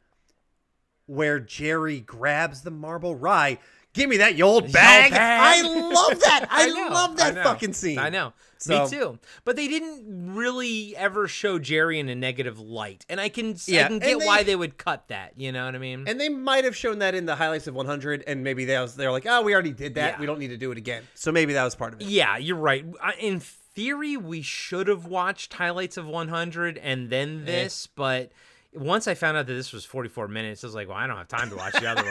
[1.06, 3.58] where Jerry grabs the marble rye.
[3.96, 5.10] Give me that, you old bag.
[5.10, 5.18] bag.
[5.18, 6.46] I love that.
[6.50, 7.98] I, know, love that know, fucking scene.
[7.98, 8.32] I know.
[8.58, 9.18] So- Me too.
[9.44, 13.72] But they didn't really ever show Jerry in a negative light, and I can I
[13.88, 15.32] can get they- why they would cut that.
[15.36, 16.04] You know what I mean?
[16.06, 18.94] And they might have shown that in the highlights of 100, and maybe they was
[18.96, 20.14] they're like, oh, we already did that.
[20.14, 20.20] Yeah.
[20.20, 21.02] We don't need to do it again.
[21.14, 22.06] So maybe that was part of it.
[22.06, 22.84] yeah, you're right.
[23.18, 27.44] In theory, we should have watched highlights of 100 and then Eh.
[27.44, 28.30] this, but.
[28.76, 31.16] Once I found out that this was 44 minutes, I was like, well, I don't
[31.16, 32.04] have time to watch the other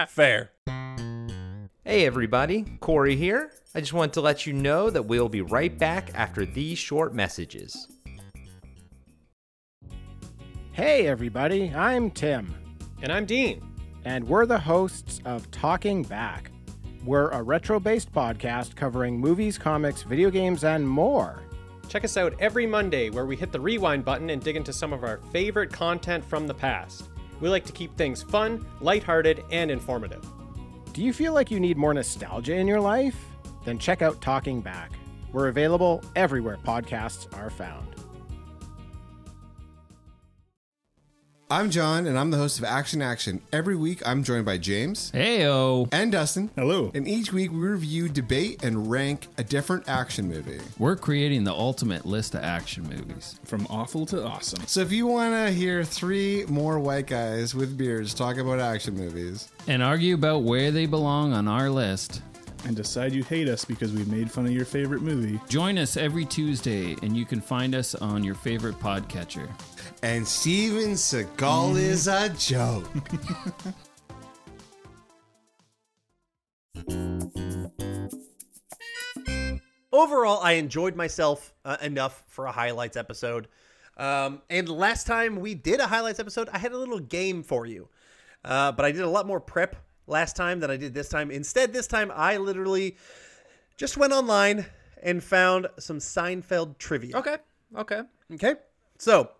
[0.00, 0.06] one.
[0.08, 0.50] Fair.
[1.84, 3.50] Hey everybody, Corey here.
[3.74, 7.12] I just want to let you know that we'll be right back after these short
[7.14, 7.86] messages.
[10.72, 12.54] Hey, everybody, I'm Tim,
[13.02, 13.62] And I'm Dean.
[14.06, 16.50] and we're the hosts of Talking Back.
[17.04, 21.42] We're a retro based podcast covering movies, comics, video games, and more.
[21.92, 24.94] Check us out every Monday where we hit the rewind button and dig into some
[24.94, 27.10] of our favorite content from the past.
[27.38, 30.26] We like to keep things fun, lighthearted, and informative.
[30.94, 33.22] Do you feel like you need more nostalgia in your life?
[33.66, 34.92] Then check out Talking Back.
[35.32, 37.86] We're available everywhere podcasts are found.
[41.52, 43.42] I'm John, and I'm the host of Action Action.
[43.52, 45.86] Every week, I'm joined by James Heyo.
[45.92, 46.48] and Dustin.
[46.56, 46.90] Hello.
[46.94, 50.60] And each week, we review, debate, and rank a different action movie.
[50.78, 53.38] We're creating the ultimate list of action movies.
[53.44, 54.66] From awful to awesome.
[54.66, 58.96] So if you want to hear three more white guys with beards talk about action
[58.96, 62.22] movies, And argue about where they belong on our list.
[62.64, 65.40] And decide you hate us because we made fun of your favorite movie.
[65.48, 69.48] Join us every Tuesday, and you can find us on your favorite podcatcher.
[70.02, 72.88] and Steven Seagal is a joke.
[79.92, 83.48] Overall, I enjoyed myself uh, enough for a highlights episode.
[83.98, 87.66] Um, and last time we did a highlights episode, I had a little game for
[87.66, 87.88] you.
[88.44, 89.76] Uh, but I did a lot more prep
[90.12, 91.30] last time than I did this time.
[91.30, 92.96] Instead, this time I literally
[93.76, 94.66] just went online
[95.02, 97.16] and found some Seinfeld trivia.
[97.16, 97.36] Okay.
[97.76, 98.02] Okay.
[98.34, 98.54] Okay.
[98.98, 99.30] So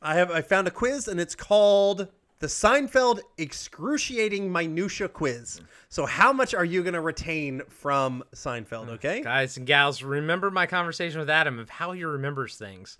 [0.00, 5.60] I have I found a quiz and it's called the Seinfeld excruciating minutia quiz.
[5.88, 8.84] So how much are you gonna retain from Seinfeld?
[8.84, 8.90] Hmm.
[8.90, 9.22] Okay.
[9.22, 12.98] Guys and gals, remember my conversation with Adam of how he remembers things.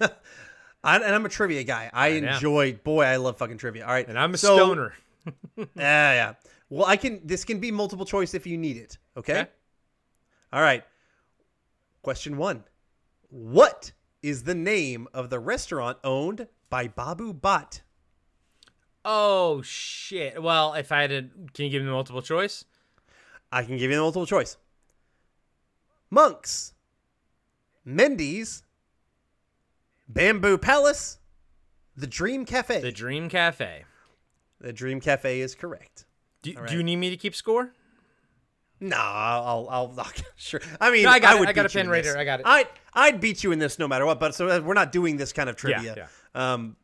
[0.84, 1.90] I, and I'm a trivia guy.
[1.92, 2.34] I, know.
[2.34, 2.74] enjoy.
[2.74, 3.84] Boy, I love fucking trivia.
[3.84, 4.06] All right.
[4.08, 4.94] And I'm a so- stoner.
[5.56, 6.32] Yeah, yeah.
[6.68, 7.20] Well, I can.
[7.24, 8.98] This can be multiple choice if you need it.
[9.16, 9.40] Okay.
[9.40, 9.50] Okay.
[10.52, 10.84] All right.
[12.02, 12.64] Question one:
[13.28, 17.82] What is the name of the restaurant owned by Babu Bhatt?
[19.04, 20.42] Oh shit.
[20.42, 21.22] Well, if I had to
[21.54, 22.64] can you give me multiple choice?
[23.52, 24.56] I can give you the multiple choice.
[26.10, 26.74] Monks,
[27.86, 28.62] Mendy's,
[30.08, 31.18] Bamboo Palace,
[31.96, 32.80] the Dream Cafe.
[32.80, 33.84] The Dream Cafe.
[34.60, 36.04] The Dream Cafe is correct.
[36.42, 37.72] Do, All do you need me to keep score?
[38.78, 40.60] No, I'll, I'll, I'll sure.
[40.80, 41.40] I mean, No, I got it.
[41.40, 42.16] would I got a pen right here.
[42.16, 42.46] I got it.
[42.46, 44.20] I'd, I'd beat you in this no matter what.
[44.20, 45.82] But so uh, we're not doing this kind of trivia.
[45.82, 46.08] Yeah, trivia.
[46.34, 46.76] Um,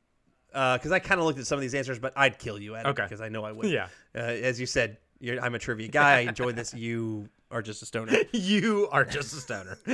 [0.52, 2.84] because I kind of looked at some of these answers, but I'd kill you at
[2.86, 3.02] Okay.
[3.02, 3.66] it because I know I would.
[3.70, 3.88] Yeah.
[4.14, 6.16] Uh, as you said, You're, I'm a trivia guy.
[6.16, 6.74] I enjoy this.
[6.74, 8.12] You are just a stoner.
[8.32, 9.78] you are just a stoner.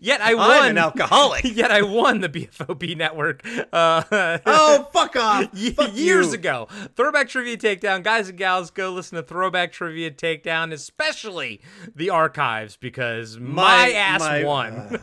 [0.00, 0.50] yet I won.
[0.50, 1.44] I'm an alcoholic.
[1.56, 3.46] Yet I won the BFOB network.
[3.72, 4.02] Uh,
[4.46, 5.50] oh, fuck off!
[5.74, 6.34] Fuck years you.
[6.34, 6.66] ago.
[6.96, 8.02] Throwback Trivia Takedown.
[8.02, 11.60] Guys and gals, go listen to Throwback Trivia Takedown, especially
[11.94, 14.98] the archives, because my, My- ass my- won.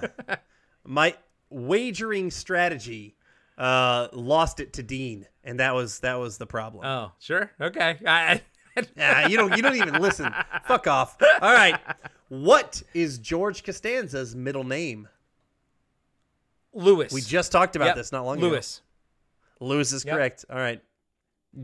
[0.84, 1.16] My
[1.52, 3.16] wagering strategy
[3.60, 6.84] uh, lost it to Dean, and that was that was the problem.
[6.86, 7.52] oh, sure.
[7.62, 8.00] Okay.
[8.08, 8.42] I,
[9.30, 10.34] You don't you don't even listen.
[10.66, 11.18] Fuck off.
[11.42, 11.80] All right.
[12.30, 15.08] What is George Costanza's middle name?
[16.74, 17.14] Lewis.
[17.14, 18.48] We just talked about Yep, this not long ago.
[18.50, 18.82] Lewis.
[19.60, 20.16] Lewis is Yep.
[20.16, 20.46] correct.
[20.50, 20.82] All right.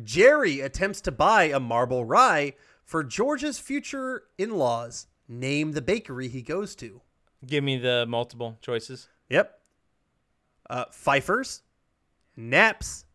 [0.04, 2.54] Jerry attempts to buy a marble rye
[2.86, 5.08] for George's future in-laws.
[5.28, 7.02] Name the bakery he goes to.
[7.46, 9.10] Give me the multiple choices.
[9.30, 9.60] Yep.
[10.70, 11.64] Uh, Pfeiffer's,
[12.38, 13.06] Naps,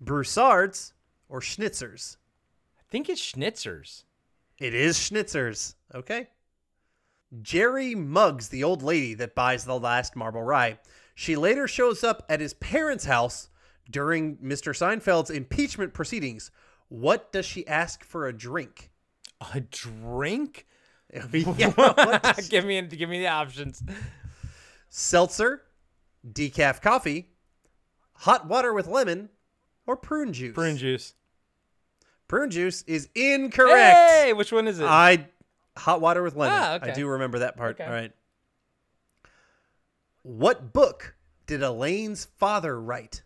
[0.00, 0.92] Broussard's,
[1.28, 2.18] or Schnitzer's.
[2.92, 4.04] Think it's Schnitzer's.
[4.58, 5.76] It is Schnitzer's.
[5.94, 6.28] Okay.
[7.40, 10.78] Jerry mugs the old lady that buys the last marble rye.
[11.14, 13.48] She later shows up at his parents' house
[13.90, 14.76] during Mr.
[14.76, 16.50] Seinfeld's impeachment proceedings.
[16.88, 18.90] What does she ask for a drink?
[19.54, 20.66] A drink?
[21.58, 23.82] Yeah, give me give me the options.
[24.88, 25.62] Seltzer,
[26.26, 27.28] decaf coffee,
[28.14, 29.28] hot water with lemon,
[29.86, 30.54] or prune juice?
[30.54, 31.12] Prune juice.
[32.32, 33.98] Prune juice is incorrect.
[33.98, 34.86] Hey, which one is it?
[34.86, 35.26] I
[35.76, 36.56] hot water with lemon.
[36.58, 36.90] Ah, okay.
[36.90, 37.78] I do remember that part.
[37.78, 37.84] Okay.
[37.84, 38.10] All right.
[40.22, 41.14] What book
[41.44, 43.22] did Elaine's father write?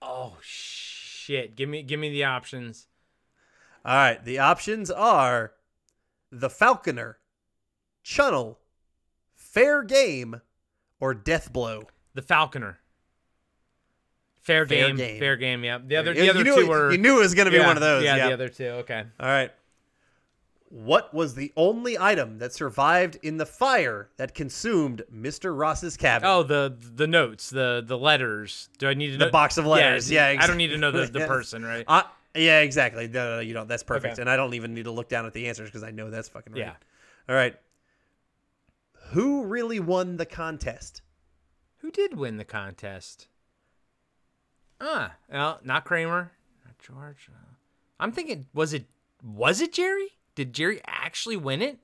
[0.00, 1.56] oh shit!
[1.56, 2.86] Give me give me the options.
[3.84, 5.52] All right, the options are
[6.32, 7.18] The Falconer,
[8.02, 8.60] Chunnel,
[9.34, 10.40] Fair Game,
[11.00, 11.82] or Death Blow.
[12.14, 12.78] The Falconer.
[14.46, 15.18] Fair, Fair game, game.
[15.18, 15.64] Fair game.
[15.64, 15.78] Yeah.
[15.84, 16.92] The other the other knew two were.
[16.92, 18.28] you knew it was gonna be Yeah, one of those, Yeah, yeah.
[18.28, 18.66] The other two.
[18.66, 19.02] Okay.
[19.18, 19.50] All right.
[20.68, 25.56] What was the only item that survived in the fire that consumed Mr.
[25.56, 26.28] Ross's cabin?
[26.28, 28.68] Oh, the the notes, the the letters.
[28.78, 29.30] Do I need to the know?
[29.32, 30.08] box of letters.
[30.08, 31.84] Yeah, I don't need to know the, the person, right?
[31.88, 32.04] Uh,
[32.36, 33.08] yeah, exactly.
[33.08, 33.66] No, no, no, you don't.
[33.66, 34.12] That's perfect.
[34.14, 34.22] Okay.
[34.22, 36.28] And I don't even need to look down at the answers because I know that's
[36.28, 36.60] fucking right.
[36.60, 36.74] Yeah.
[37.28, 37.56] All right.
[39.10, 41.02] Who really won the contest?
[41.78, 43.26] Who did win the contest?
[44.80, 46.32] Ah, well, not Kramer,
[46.64, 47.28] not George.
[47.30, 47.54] Uh,
[47.98, 48.86] I'm thinking, was it
[49.22, 50.08] was it Jerry?
[50.34, 51.78] Did Jerry actually win it?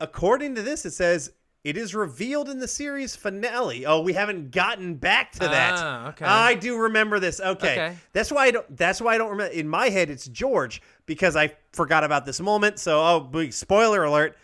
[0.00, 1.32] According to this, it says
[1.64, 3.86] it is revealed in the series finale.
[3.86, 5.74] Oh, we haven't gotten back to that.
[5.76, 6.24] Ah, okay.
[6.24, 7.40] I do remember this.
[7.40, 7.72] Okay.
[7.72, 7.96] Okay.
[8.12, 11.34] That's why I don't that's why I don't remember in my head it's George because
[11.36, 12.78] I forgot about this moment.
[12.78, 14.36] So, oh, spoiler alert.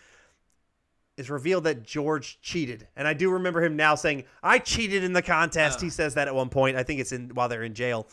[1.17, 2.87] It's revealed that George cheated.
[2.95, 6.27] And I do remember him now saying, "I cheated in the contest." He says that
[6.27, 6.75] at one point.
[6.77, 8.07] I think it's in while they're in jail.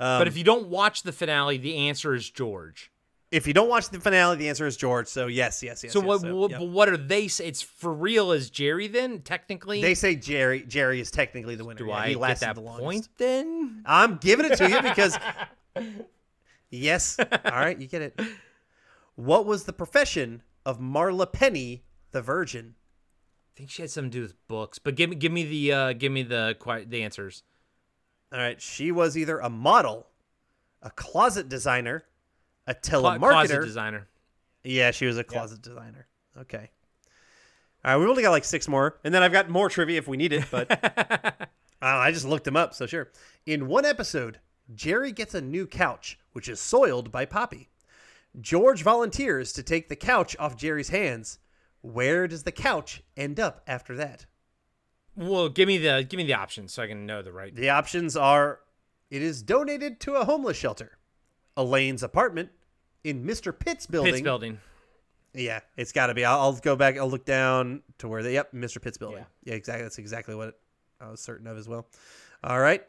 [0.00, 2.90] Um, but if you don't watch the finale, the answer is George.
[3.32, 5.08] if you don't watch the finale, the answer is George.
[5.08, 5.92] So, yes, yes, yes.
[5.92, 6.20] so yes, what?
[6.20, 7.28] so, what, what are they?
[7.28, 7.46] Say?
[7.48, 9.20] It's for real as Jerry then?
[9.20, 11.78] Technically, They say Jerry Jerry is technically the winner.
[11.78, 12.82] do Yeah, I he get that the longest.
[12.84, 13.82] point then?
[13.84, 15.18] I'm giving it to you because
[16.70, 17.18] yes.
[17.18, 18.20] All right, you get it.
[19.14, 21.84] What was the profession of Marla Penny,
[22.16, 22.74] the Virgin?
[23.54, 24.78] I think she had something to do with books.
[24.78, 26.56] But give me give me the uh, give me the
[26.88, 27.42] the answers.
[28.32, 30.08] All right, she was either a model,
[30.82, 32.04] a closet designer,
[32.66, 33.18] a telemarketer.
[33.18, 34.08] closet designer.
[34.64, 36.08] Yeah, she was a closet designer.
[36.36, 36.70] Okay.
[37.84, 40.08] All right, we've only got like six more, and then I've got more trivia if
[40.08, 41.46] we need it, but uh,
[41.80, 43.12] I just looked them up, so sure.
[43.44, 44.40] In one episode,
[44.74, 47.68] Jerry gets a new couch, which is soiled by Poppy.
[48.40, 51.38] George volunteers to take the couch off Jerry's hands.
[51.82, 54.26] Where does the couch end up after that?
[55.14, 57.54] Well, give me the give me the options so I can know the right.
[57.54, 58.60] The options are
[59.10, 60.98] it is donated to a homeless shelter,
[61.56, 62.50] Elaine's apartment,
[63.04, 63.56] in Mr.
[63.56, 64.12] Pitt's building.
[64.12, 64.58] Pitts building.
[65.32, 66.24] Yeah, it's got to be.
[66.24, 66.98] I'll, I'll go back.
[66.98, 68.34] I'll look down to where they.
[68.34, 68.80] Yep, Mr.
[68.80, 69.24] Pitt's building.
[69.44, 69.54] Yeah.
[69.54, 69.82] exactly.
[69.82, 70.58] That's exactly what
[71.00, 71.86] I was certain of as well.
[72.42, 72.82] All right.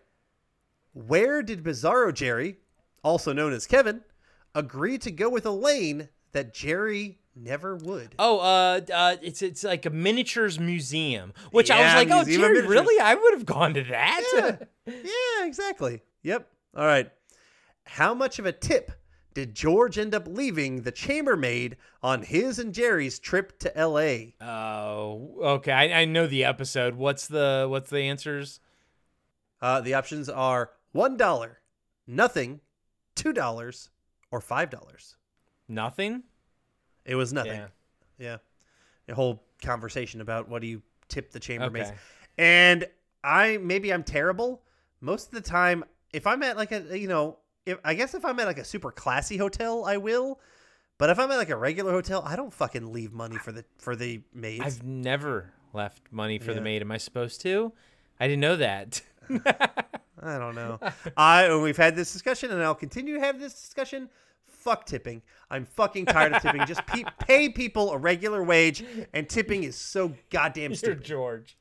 [0.93, 2.57] Where did Bizarro Jerry,
[3.03, 4.01] also known as Kevin,
[4.55, 8.15] agree to go with Elaine that Jerry never would?
[8.19, 12.65] Oh, uh, uh, it's it's like a miniatures museum, which I was like, oh, Jerry,
[12.65, 12.99] really?
[12.99, 14.23] I would have gone to that.
[14.33, 14.57] Yeah.
[14.85, 16.01] yeah, exactly.
[16.23, 16.47] Yep.
[16.75, 17.11] All right.
[17.85, 18.91] How much of a tip
[19.33, 24.35] did George end up leaving the chambermaid on his and Jerry's trip to L.A.?
[24.41, 25.71] Oh, okay.
[25.71, 26.95] I, I know the episode.
[26.95, 28.59] What's the what's the answers?
[29.61, 31.59] Uh, the options are one dollar,
[32.05, 32.61] nothing,
[33.15, 33.89] two dollars,
[34.31, 35.15] or five dollars.
[35.67, 36.23] Nothing.
[37.07, 37.53] It was nothing.
[37.53, 37.67] Yeah.
[38.19, 38.37] Yeah.
[39.09, 41.87] A whole conversation about what do you tip the chambermaids.
[41.87, 41.95] Okay.
[42.37, 42.85] And
[43.23, 44.61] I maybe I'm terrible.
[45.01, 45.83] Most of the time,
[46.13, 48.65] if I'm at like a you know, if I guess if I'm at like a
[48.65, 50.39] super classy hotel, I will.
[50.97, 53.63] But if I'm at like a regular hotel, I don't fucking leave money for the
[53.77, 54.63] for the maids.
[54.63, 56.81] I've never left money for the maid.
[56.81, 57.71] Am I supposed to?
[58.19, 59.01] I didn't know that.
[60.19, 60.79] I don't know.
[61.17, 64.09] I we've had this discussion, and I'll continue to have this discussion.
[64.57, 65.21] Fuck tipping.
[65.49, 66.65] I'm fucking tired of tipping.
[66.65, 68.83] Just pe- pay people a regular wage,
[69.13, 71.03] and tipping is so goddamn You're stupid.
[71.03, 71.57] George.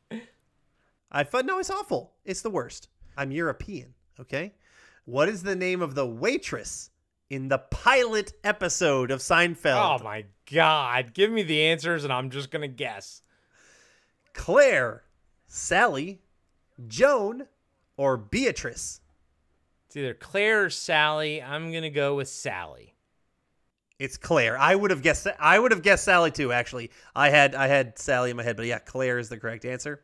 [1.13, 2.13] I thought no, it's awful.
[2.25, 2.89] It's the worst.
[3.17, 3.95] I'm European.
[4.21, 4.55] Okay.
[5.05, 6.91] What is the name of the waitress
[7.31, 10.01] in the pilot episode of Seinfeld?
[10.01, 11.15] Oh my god.
[11.15, 13.23] Give me the answers and I'm just gonna guess.
[14.33, 15.05] Claire,
[15.47, 16.21] Sally,
[16.89, 17.47] Joan,
[17.97, 19.01] or Beatrice?
[19.97, 21.43] It's either Claire or Sally.
[21.43, 22.93] I'm gonna go with Sally.
[23.99, 24.59] It's Claire.
[24.59, 25.27] I would have guessed.
[25.41, 26.53] I would have guessed Sally too.
[26.53, 29.65] Actually, I had I had Sally in my head, but yeah, Claire is the correct
[29.65, 30.03] answer.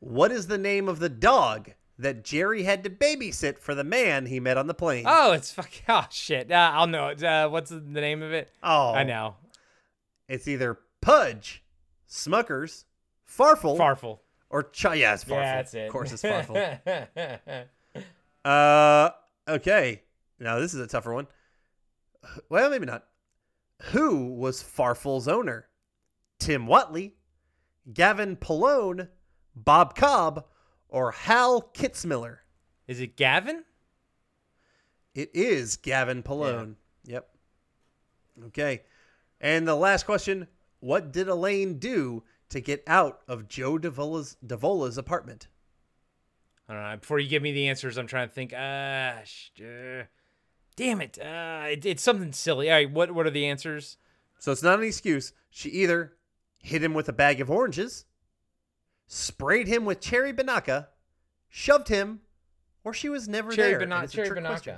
[0.00, 4.26] What is the name of the dog that Jerry had to babysit for the man
[4.26, 5.04] he met on the plane?
[5.08, 5.70] Oh, it's fuck.
[5.88, 6.52] Oh shit.
[6.52, 7.22] Uh, I'll know it.
[7.24, 8.50] Uh, what's the name of it?
[8.62, 8.92] Oh.
[8.92, 9.36] I know.
[10.28, 11.64] It's either Pudge,
[12.06, 12.84] Smuckers,
[13.26, 14.18] Farfel, Farfel.
[14.50, 15.30] or Ch- Yeah, it's Farfel.
[15.40, 15.86] Yeah, that's it.
[15.86, 17.66] Of course, it's Farfel.
[18.46, 19.10] uh,
[19.48, 20.02] okay.
[20.38, 21.26] Now this is a tougher one.
[22.48, 23.04] Well, maybe not.
[23.92, 25.68] Who was Farfel's owner?
[26.40, 27.12] Tim Whatley,
[27.92, 29.08] Gavin Polone,
[29.54, 30.44] Bob Cobb,
[30.88, 32.38] or Hal Kitzmiller?
[32.88, 33.64] Is it Gavin?
[35.14, 36.74] It is Gavin Polone.
[37.04, 37.28] Yep.
[38.46, 38.82] Okay.
[39.40, 40.48] And the last question
[40.80, 45.48] What did Elaine do to get out of Joe Davola's, Davola's apartment?
[46.68, 46.96] I don't know.
[46.96, 48.52] Before you give me the answers, I'm trying to think.
[48.52, 50.04] Uh, sh- uh
[50.74, 51.18] damn it.
[51.18, 52.68] Uh, it, it's something silly.
[52.70, 52.90] All right.
[52.90, 53.96] What What are the answers?
[54.38, 55.32] So it's not an excuse.
[55.50, 56.12] She either
[56.62, 58.04] hit him with a bag of oranges,
[59.06, 60.88] sprayed him with cherry Binaca,
[61.48, 62.20] shoved him,
[62.84, 63.80] or she was never Cherry there.
[63.80, 64.46] Bana- Cherry Binaca.
[64.46, 64.76] question.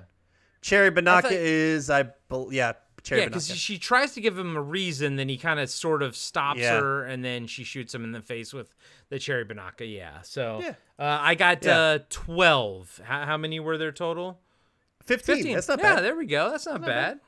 [0.61, 2.73] Cherry Binaca thought- is, I bel yeah,
[3.03, 6.03] cherry yeah, because she tries to give him a reason, then he kind of sort
[6.03, 6.81] of stops Yeah.
[6.81, 8.75] her, and then she shoots him in the face with
[9.09, 9.91] the cherry Binaca.
[9.93, 10.21] Yeah.
[10.23, 10.75] So Yeah.
[10.99, 11.79] Uh, I got Yeah.
[11.79, 13.01] uh, twelve.
[13.05, 14.41] How, how many were there total?
[15.05, 15.55] 15.
[15.55, 16.05] That's not yeah, bad.
[16.05, 16.51] there we go.
[16.51, 17.21] That's not, Not bad.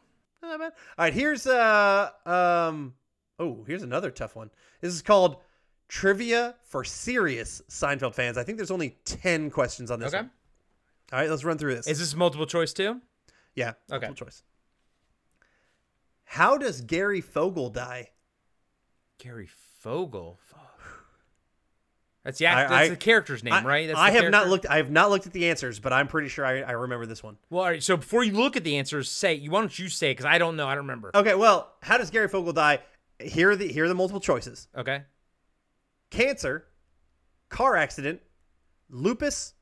[0.42, 0.48] bad.
[0.50, 0.72] Not bad.
[0.98, 2.94] All right, here's uh um
[3.38, 4.50] oh, here's another tough one.
[4.80, 5.36] This is called
[5.88, 8.36] Trivia for Serious Seinfeld fans.
[8.38, 10.22] I think there's only 10 questions on this Okay.
[10.22, 10.30] one.
[11.12, 11.86] All right, let's run through this.
[11.86, 13.00] Is this multiple choice too?
[13.54, 14.06] yeah, Okay.
[14.06, 14.42] multiple choice.
[16.30, 18.10] How does Gary Fogel die?
[19.18, 19.48] Gary
[19.80, 20.38] Fogel.
[22.22, 23.86] That's the act, I- that's I- the character's name, I- right?
[23.88, 26.28] That's I have not looked I have not looked at the answers, but I'm pretty
[26.28, 27.36] sure I, I remember this one.
[27.48, 27.82] Well, all right.
[27.82, 29.50] So before you look at the answers, say you.
[29.50, 30.12] Why don't you say?
[30.12, 30.68] Because I don't know.
[30.68, 31.10] I don't remember.
[31.14, 32.78] Okay, well, how does Gary Fogel die?
[33.18, 34.68] Here are the here are the multiple choices.
[34.76, 35.02] Okay.
[36.10, 36.66] Cancer,
[37.48, 38.20] car accident,
[38.88, 39.54] lupus,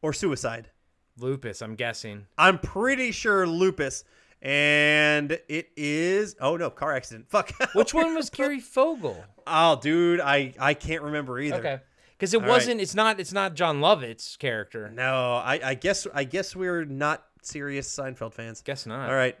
[0.00, 0.70] or suicide.
[1.18, 1.60] Lupus.
[1.60, 2.26] I'm guessing.
[2.38, 4.04] I'm pretty sure lupus,
[4.44, 6.36] and it is.
[6.40, 7.28] Oh no, car accident.
[7.28, 7.52] Fuck.
[7.74, 9.24] Which one was Gary Fogel?
[9.46, 11.56] oh, dude, I I can't remember either.
[11.56, 11.80] Okay.
[12.12, 12.50] Because it All right.
[12.50, 12.80] wasn't.
[12.80, 13.18] It's not.
[13.18, 14.90] It's not Jon Lovitz character.
[14.90, 18.60] No, I I guess I guess we're not serious Seinfeld fans.
[18.60, 19.08] Guess not.
[19.08, 19.36] All right.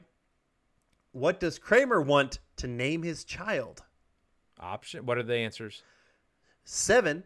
[1.12, 3.82] What does Kramer want to name his child?
[4.58, 5.06] Option.
[5.06, 5.82] What are the answers?
[6.64, 7.22] Seven,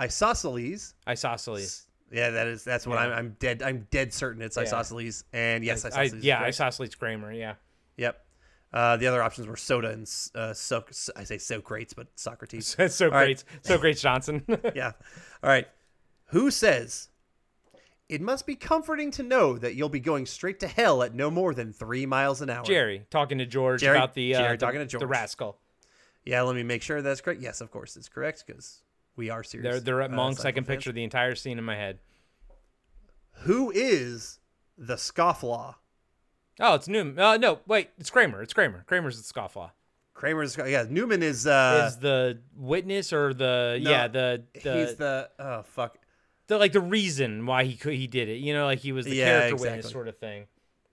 [0.00, 0.94] isosceles.
[1.08, 1.86] Isosceles.
[2.10, 3.06] Yeah, that is that's what Yeah.
[3.06, 3.62] I'm, I'm dead.
[3.62, 4.62] I'm dead certain it's Yeah.
[4.64, 5.24] isosceles.
[5.32, 6.24] And yes, I, isosceles.
[6.24, 7.32] yeah, isosceles Kramer.
[7.32, 7.54] Yeah.
[7.96, 8.24] Yep.
[8.72, 10.84] Uh, the other options were soda and uh, so
[11.16, 12.76] I say Socrates, but Socrates.
[12.88, 13.24] So All right.
[13.26, 13.44] great.
[13.62, 14.44] So great, Johnson.
[14.74, 14.92] yeah.
[15.42, 15.66] All right.
[16.26, 17.08] Who says
[18.08, 21.30] it must be comforting to know that you'll be going straight to hell at no
[21.30, 22.64] more than three miles an hour?
[22.64, 25.00] Jerry talking to George Jerry- about the uh, Jerry the- talking to George.
[25.00, 25.58] the rascal.
[26.24, 26.42] Yeah.
[26.42, 27.40] Let me make sure that's correct.
[27.40, 28.82] Yes, of course, it's correct because
[29.20, 29.70] we are serious.
[29.70, 30.44] They're they're at uh, Monk's.
[30.44, 30.76] I can fans.
[30.76, 31.98] picture the entire scene in my head.
[33.44, 34.38] Who is
[34.76, 35.76] the scofflaw?
[36.58, 37.18] Oh, it's Newman.
[37.18, 38.42] Uh, no, wait, it's Kramer.
[38.42, 38.84] It's Kramer.
[38.86, 39.70] Kramer's the scofflaw.
[40.14, 40.84] Kramer's yeah.
[40.88, 45.62] Newman is uh is the witness or the no, yeah the the, he's the oh
[45.62, 45.96] fuck
[46.46, 48.36] the like the reason why he could he did it.
[48.38, 49.76] You know, like he was the Yeah, character exactly.
[49.76, 50.46] witness sort of thing.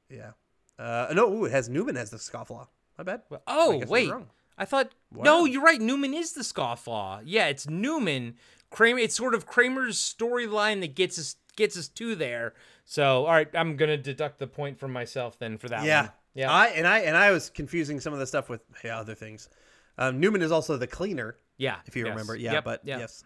[0.10, 0.32] yeah.
[0.80, 2.68] Uh no, ooh, it has Newman as the scofflaw.
[2.98, 3.22] My bad.
[3.32, 4.28] I Oh guess wait, wrong.
[4.58, 5.24] I thought Wow.
[5.24, 5.80] no, you're right.
[5.80, 7.22] Newman is the scofflaw.
[7.26, 8.36] Yeah, it's Newman.
[8.70, 9.00] Kramer.
[9.00, 12.54] It's sort of Kramer's storyline that gets us gets us to there.
[12.86, 16.02] So all right, I'm gonna deduct the point from myself then for that yeah.
[16.02, 16.12] one.
[16.34, 16.52] Yeah.
[16.52, 19.50] I and I and I was confusing some of the stuff with yeah, other things.
[19.98, 21.38] Um, Newman is also the cleaner.
[21.58, 22.12] Yeah, If you yes.
[22.12, 22.36] remember.
[22.36, 23.00] Yeah, Yep, but yep.
[23.00, 23.24] yes.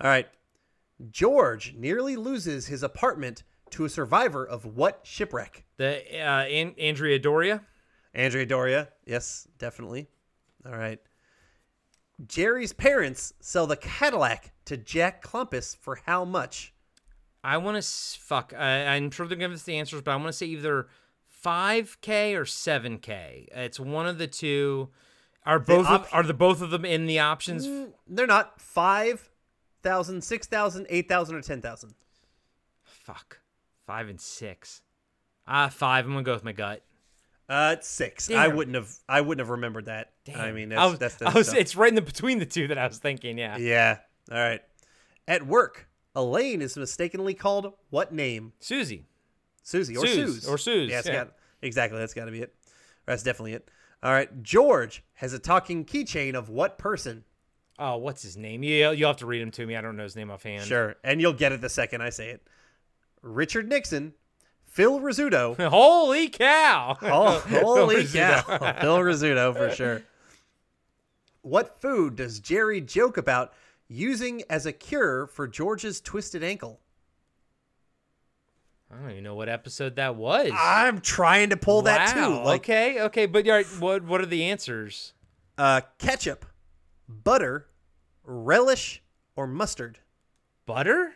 [0.00, 0.28] All right.
[1.10, 5.64] George nearly loses his apartment to a survivor of what shipwreck?
[5.76, 7.62] The uh, An- Andrea Doria.
[8.12, 8.88] Andrea Doria.
[9.06, 10.08] Yes, definitely.
[10.66, 10.98] All right.
[12.26, 16.74] Jerry's parents sell the Cadillac to Jack Klompus for how much?
[17.42, 17.88] I want to
[18.20, 18.52] fuck.
[18.56, 20.88] I, I'm sure they're giving us the answers, but I want to say either
[21.44, 23.48] 5K or 7K.
[23.52, 24.90] It's one of the two.
[25.46, 27.66] Are both op- of, are the both of them in the options?
[27.66, 31.94] Mm, They're not 5,000, 6,000, 8,000, or 10,000.
[32.82, 33.40] Fuck.
[33.86, 34.82] 5 and 6.
[35.48, 36.04] Ah, 5.
[36.04, 36.82] I'm going to go with my gut.
[37.50, 38.30] Uh, it's six.
[38.30, 38.94] I wouldn't have.
[39.08, 40.12] I wouldn't have remembered that.
[40.24, 40.40] Damn.
[40.40, 42.68] I mean, that's I was, that's, I was, it's right in the between the two
[42.68, 43.56] that I was thinking, yeah.
[43.58, 43.98] Yeah.
[44.30, 44.62] All right.
[45.26, 48.52] At work, Elaine is mistakenly called what name?
[48.60, 49.06] Susie.
[49.64, 51.12] Susie or Suze, Suze or Suze, Yeah, yeah.
[51.12, 51.98] got exactly.
[51.98, 52.54] That's got to be it.
[53.04, 53.68] That's definitely it.
[54.02, 54.42] All right.
[54.44, 57.24] George has a talking keychain of what person?
[57.80, 58.62] Oh, what's his name?
[58.62, 59.74] Yeah, you'll have to read him to me.
[59.74, 60.66] I don't know his name offhand.
[60.66, 62.46] Sure, and you'll get it the second I say it.
[63.22, 64.12] Richard Nixon,
[64.70, 65.56] Phil Rizzuto.
[65.68, 66.96] Holy cow.
[67.02, 68.40] Oh, holy cow.
[68.80, 70.02] Phil Rizzuto for sure.
[71.42, 73.52] What food does Jerry joke about
[73.88, 76.80] using as a cure for George's twisted ankle?
[78.90, 80.50] I don't even know what episode that was.
[80.56, 82.40] I'm trying to pull that too.
[82.42, 85.12] Like okay, okay, but all right, what what are the answers?
[85.58, 86.46] uh, ketchup,
[87.06, 87.66] butter,
[88.24, 89.02] relish,
[89.36, 89.98] or mustard.
[90.64, 91.12] Butter?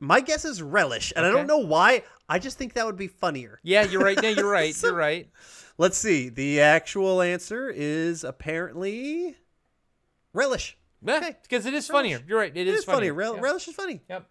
[0.00, 2.02] My guess is relish, and I don't know why.
[2.28, 3.60] I just think that would be funnier.
[3.62, 4.20] Yeah, you're right.
[4.20, 4.74] No, you're right.
[4.74, 5.30] So- you're right.
[5.78, 6.28] Let's see.
[6.30, 9.36] The actual answer is apparently
[10.32, 10.76] relish.
[11.02, 12.20] Yeah, because it is funnier.
[12.26, 12.56] You're right.
[12.56, 13.10] It is funny.
[13.10, 13.40] Rel- Yeah.
[13.42, 14.00] Relish is funny.
[14.08, 14.26] Yep.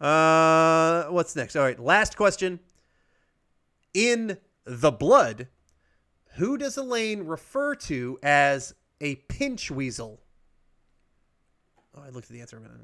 [0.00, 1.54] Uh, what's next?
[1.56, 2.58] All right, last question.
[3.94, 5.48] In the blood,
[6.36, 10.20] who does Elaine refer to as a pinch weasel?
[11.96, 12.76] Oh, I looked at the answer a minute.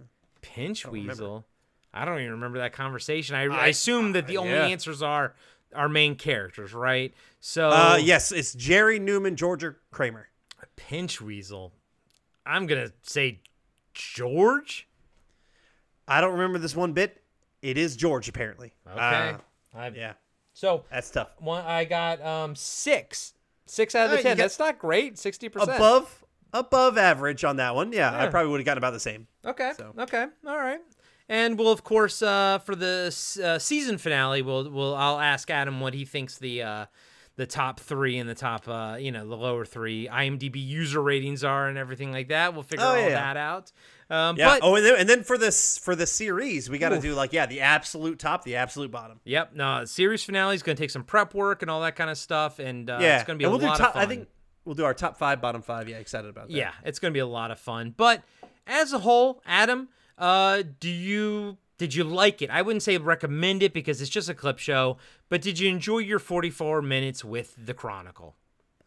[0.42, 1.44] Pinch don't remember.
[1.96, 3.34] I don't even remember that conversation.
[3.34, 4.66] I, I, assume that the only yeah.
[4.66, 5.34] answers are
[5.74, 7.14] our main characters, right?
[7.40, 10.28] So Uh, yes, it's Jerry Newman, Georgia Kramer.
[10.76, 11.72] pinch weasel.
[12.44, 13.40] I'm gonna say
[13.94, 14.88] George.
[16.06, 17.22] I don't remember this one bit.
[17.62, 18.74] It is George, apparently.
[18.88, 19.36] Okay.
[19.74, 20.12] Uh, yeah,
[20.52, 21.30] So that's tough.
[21.38, 23.34] one, I got um six,
[23.66, 24.36] six out of the Alright, ten.
[24.36, 25.18] That's not great.
[25.18, 27.92] Sixty percent Above, above average on that one.
[27.92, 29.26] Yeah, I probably would have gotten about the same.
[29.44, 29.72] Okay.
[29.76, 30.26] So- Okay.
[30.46, 30.80] All right.
[31.28, 33.06] And we'll of course uh, for the
[33.44, 36.86] uh, season finale, we'll we'll I'll ask Adam what he thinks the uh,
[37.34, 41.42] the top three and the top uh, you know the lower three IMDb user ratings
[41.42, 42.54] are and everything like that.
[42.54, 43.08] We'll figure Oh, all yeah.
[43.10, 43.72] that out.
[44.08, 44.50] Um, Yeah.
[44.54, 47.12] But oh, and then, and then for this for the series, we got to do
[47.14, 49.18] like yeah, the absolute top, the absolute bottom.
[49.24, 49.54] Yep.
[49.56, 52.08] No, the series finale is going to take some prep work and all that kind
[52.08, 53.88] of stuff, and uh, yeah, it's going to be and a we'll lot do top,
[53.88, 54.02] of fun.
[54.02, 54.28] I think
[54.64, 55.88] we'll do our top five, bottom five.
[55.88, 56.54] Yeah, excited about that.
[56.54, 57.92] Yeah, it's going to be a lot of fun.
[57.96, 58.22] But
[58.68, 59.88] as a whole, Adam,
[60.18, 62.50] uh, do you did you like it?
[62.50, 64.96] I wouldn't say recommend it because it's just a clip show,
[65.28, 68.34] but did you enjoy your 44 minutes with the Chronicle?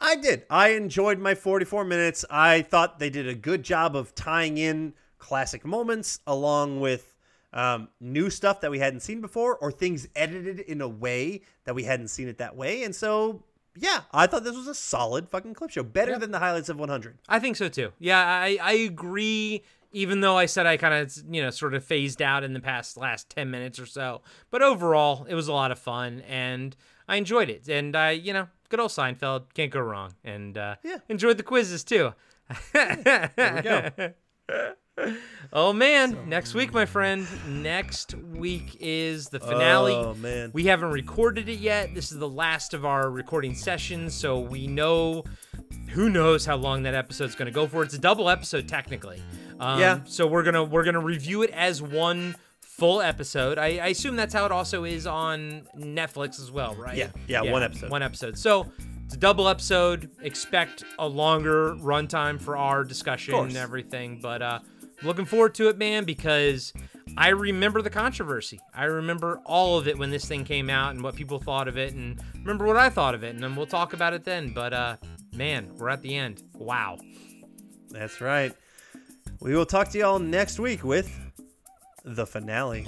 [0.02, 0.46] I did.
[0.50, 2.26] I enjoyed my 44 minutes.
[2.30, 7.16] I thought they did a good job of tying in classic moments along with
[7.52, 11.76] um, new stuff that we hadn't seen before or things edited in a way that
[11.76, 12.84] we hadn't seen it that way.
[12.84, 13.44] And so,
[13.76, 15.84] yeah, I thought this was a solid fucking clip show.
[15.84, 17.18] Better than the highlights of 100.
[17.28, 17.92] I think so too.
[18.00, 19.64] Yeah, I I agree.
[19.92, 22.60] Even though I said I kind of you know sort of phased out in the
[22.60, 24.22] past last 10 minutes or so,
[24.52, 26.76] but overall it was a lot of fun and
[27.08, 27.68] I enjoyed it.
[27.68, 30.14] And I you know good old Seinfeld can't go wrong.
[30.24, 30.98] And uh, Yeah.
[31.10, 32.14] enjoyed the quizzes too.
[32.74, 34.14] There we go.
[35.54, 37.26] Oh man, next week, my friend.
[37.48, 39.94] Next week is the finale.
[39.94, 40.52] Oh, man.
[40.54, 41.96] We haven't recorded it yet.
[41.96, 45.24] This is the last of our recording sessions, so we know
[45.92, 47.82] who knows how long that episode's going to go for.
[47.84, 49.24] It's a double episode technically.
[49.60, 50.00] Um, Yeah.
[50.06, 53.58] So we're gonna we're gonna review it as one full episode.
[53.58, 56.96] I, I assume that's how it also is on Netflix as well, right?
[56.96, 57.90] Yeah, yeah, one episode.
[57.92, 58.38] One episode.
[58.38, 58.72] So
[59.06, 60.10] it's a double episode.
[60.22, 64.60] Expect a longer runtime for our discussion and everything, but uh,
[65.04, 66.72] looking forward to it, man, because
[67.18, 68.60] I remember the controversy.
[68.74, 71.78] I remember all of it when this thing came out and what people thought of
[71.78, 74.54] it, and remember what I thought of it, and then we'll talk about it then.
[74.54, 74.96] But uh,
[75.34, 76.44] man, we're at the end.
[76.54, 76.98] Wow.
[77.90, 78.54] That's right.
[79.42, 81.18] We will talk to y'all next week with
[82.04, 82.86] the finale.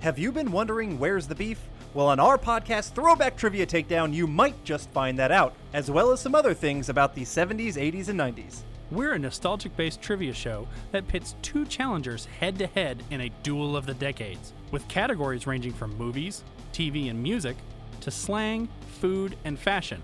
[0.00, 1.58] Have you been wondering where's the beef?
[1.94, 6.10] Well, on our podcast, Throwback Trivia Takedown, you might just find that out, as well
[6.10, 8.62] as some other things about the 70s, 80s, and 90s.
[8.90, 13.30] We're a nostalgic based trivia show that pits two challengers head to head in a
[13.44, 16.42] duel of the decades, with categories ranging from movies,
[16.72, 17.56] TV, and music
[18.00, 18.68] to slang,
[19.00, 20.02] food, and fashion.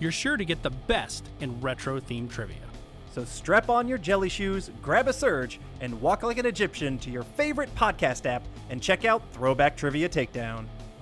[0.00, 2.56] You're sure to get the best in retro themed trivia.
[3.12, 7.10] So strap on your jelly shoes, grab a surge, and walk like an Egyptian to
[7.10, 10.66] your favorite podcast app and check out Throwback Trivia Takedown.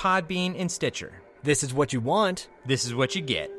[0.00, 1.12] Podbean, and Stitcher.
[1.42, 2.48] This is what you want.
[2.64, 3.50] This is what you get.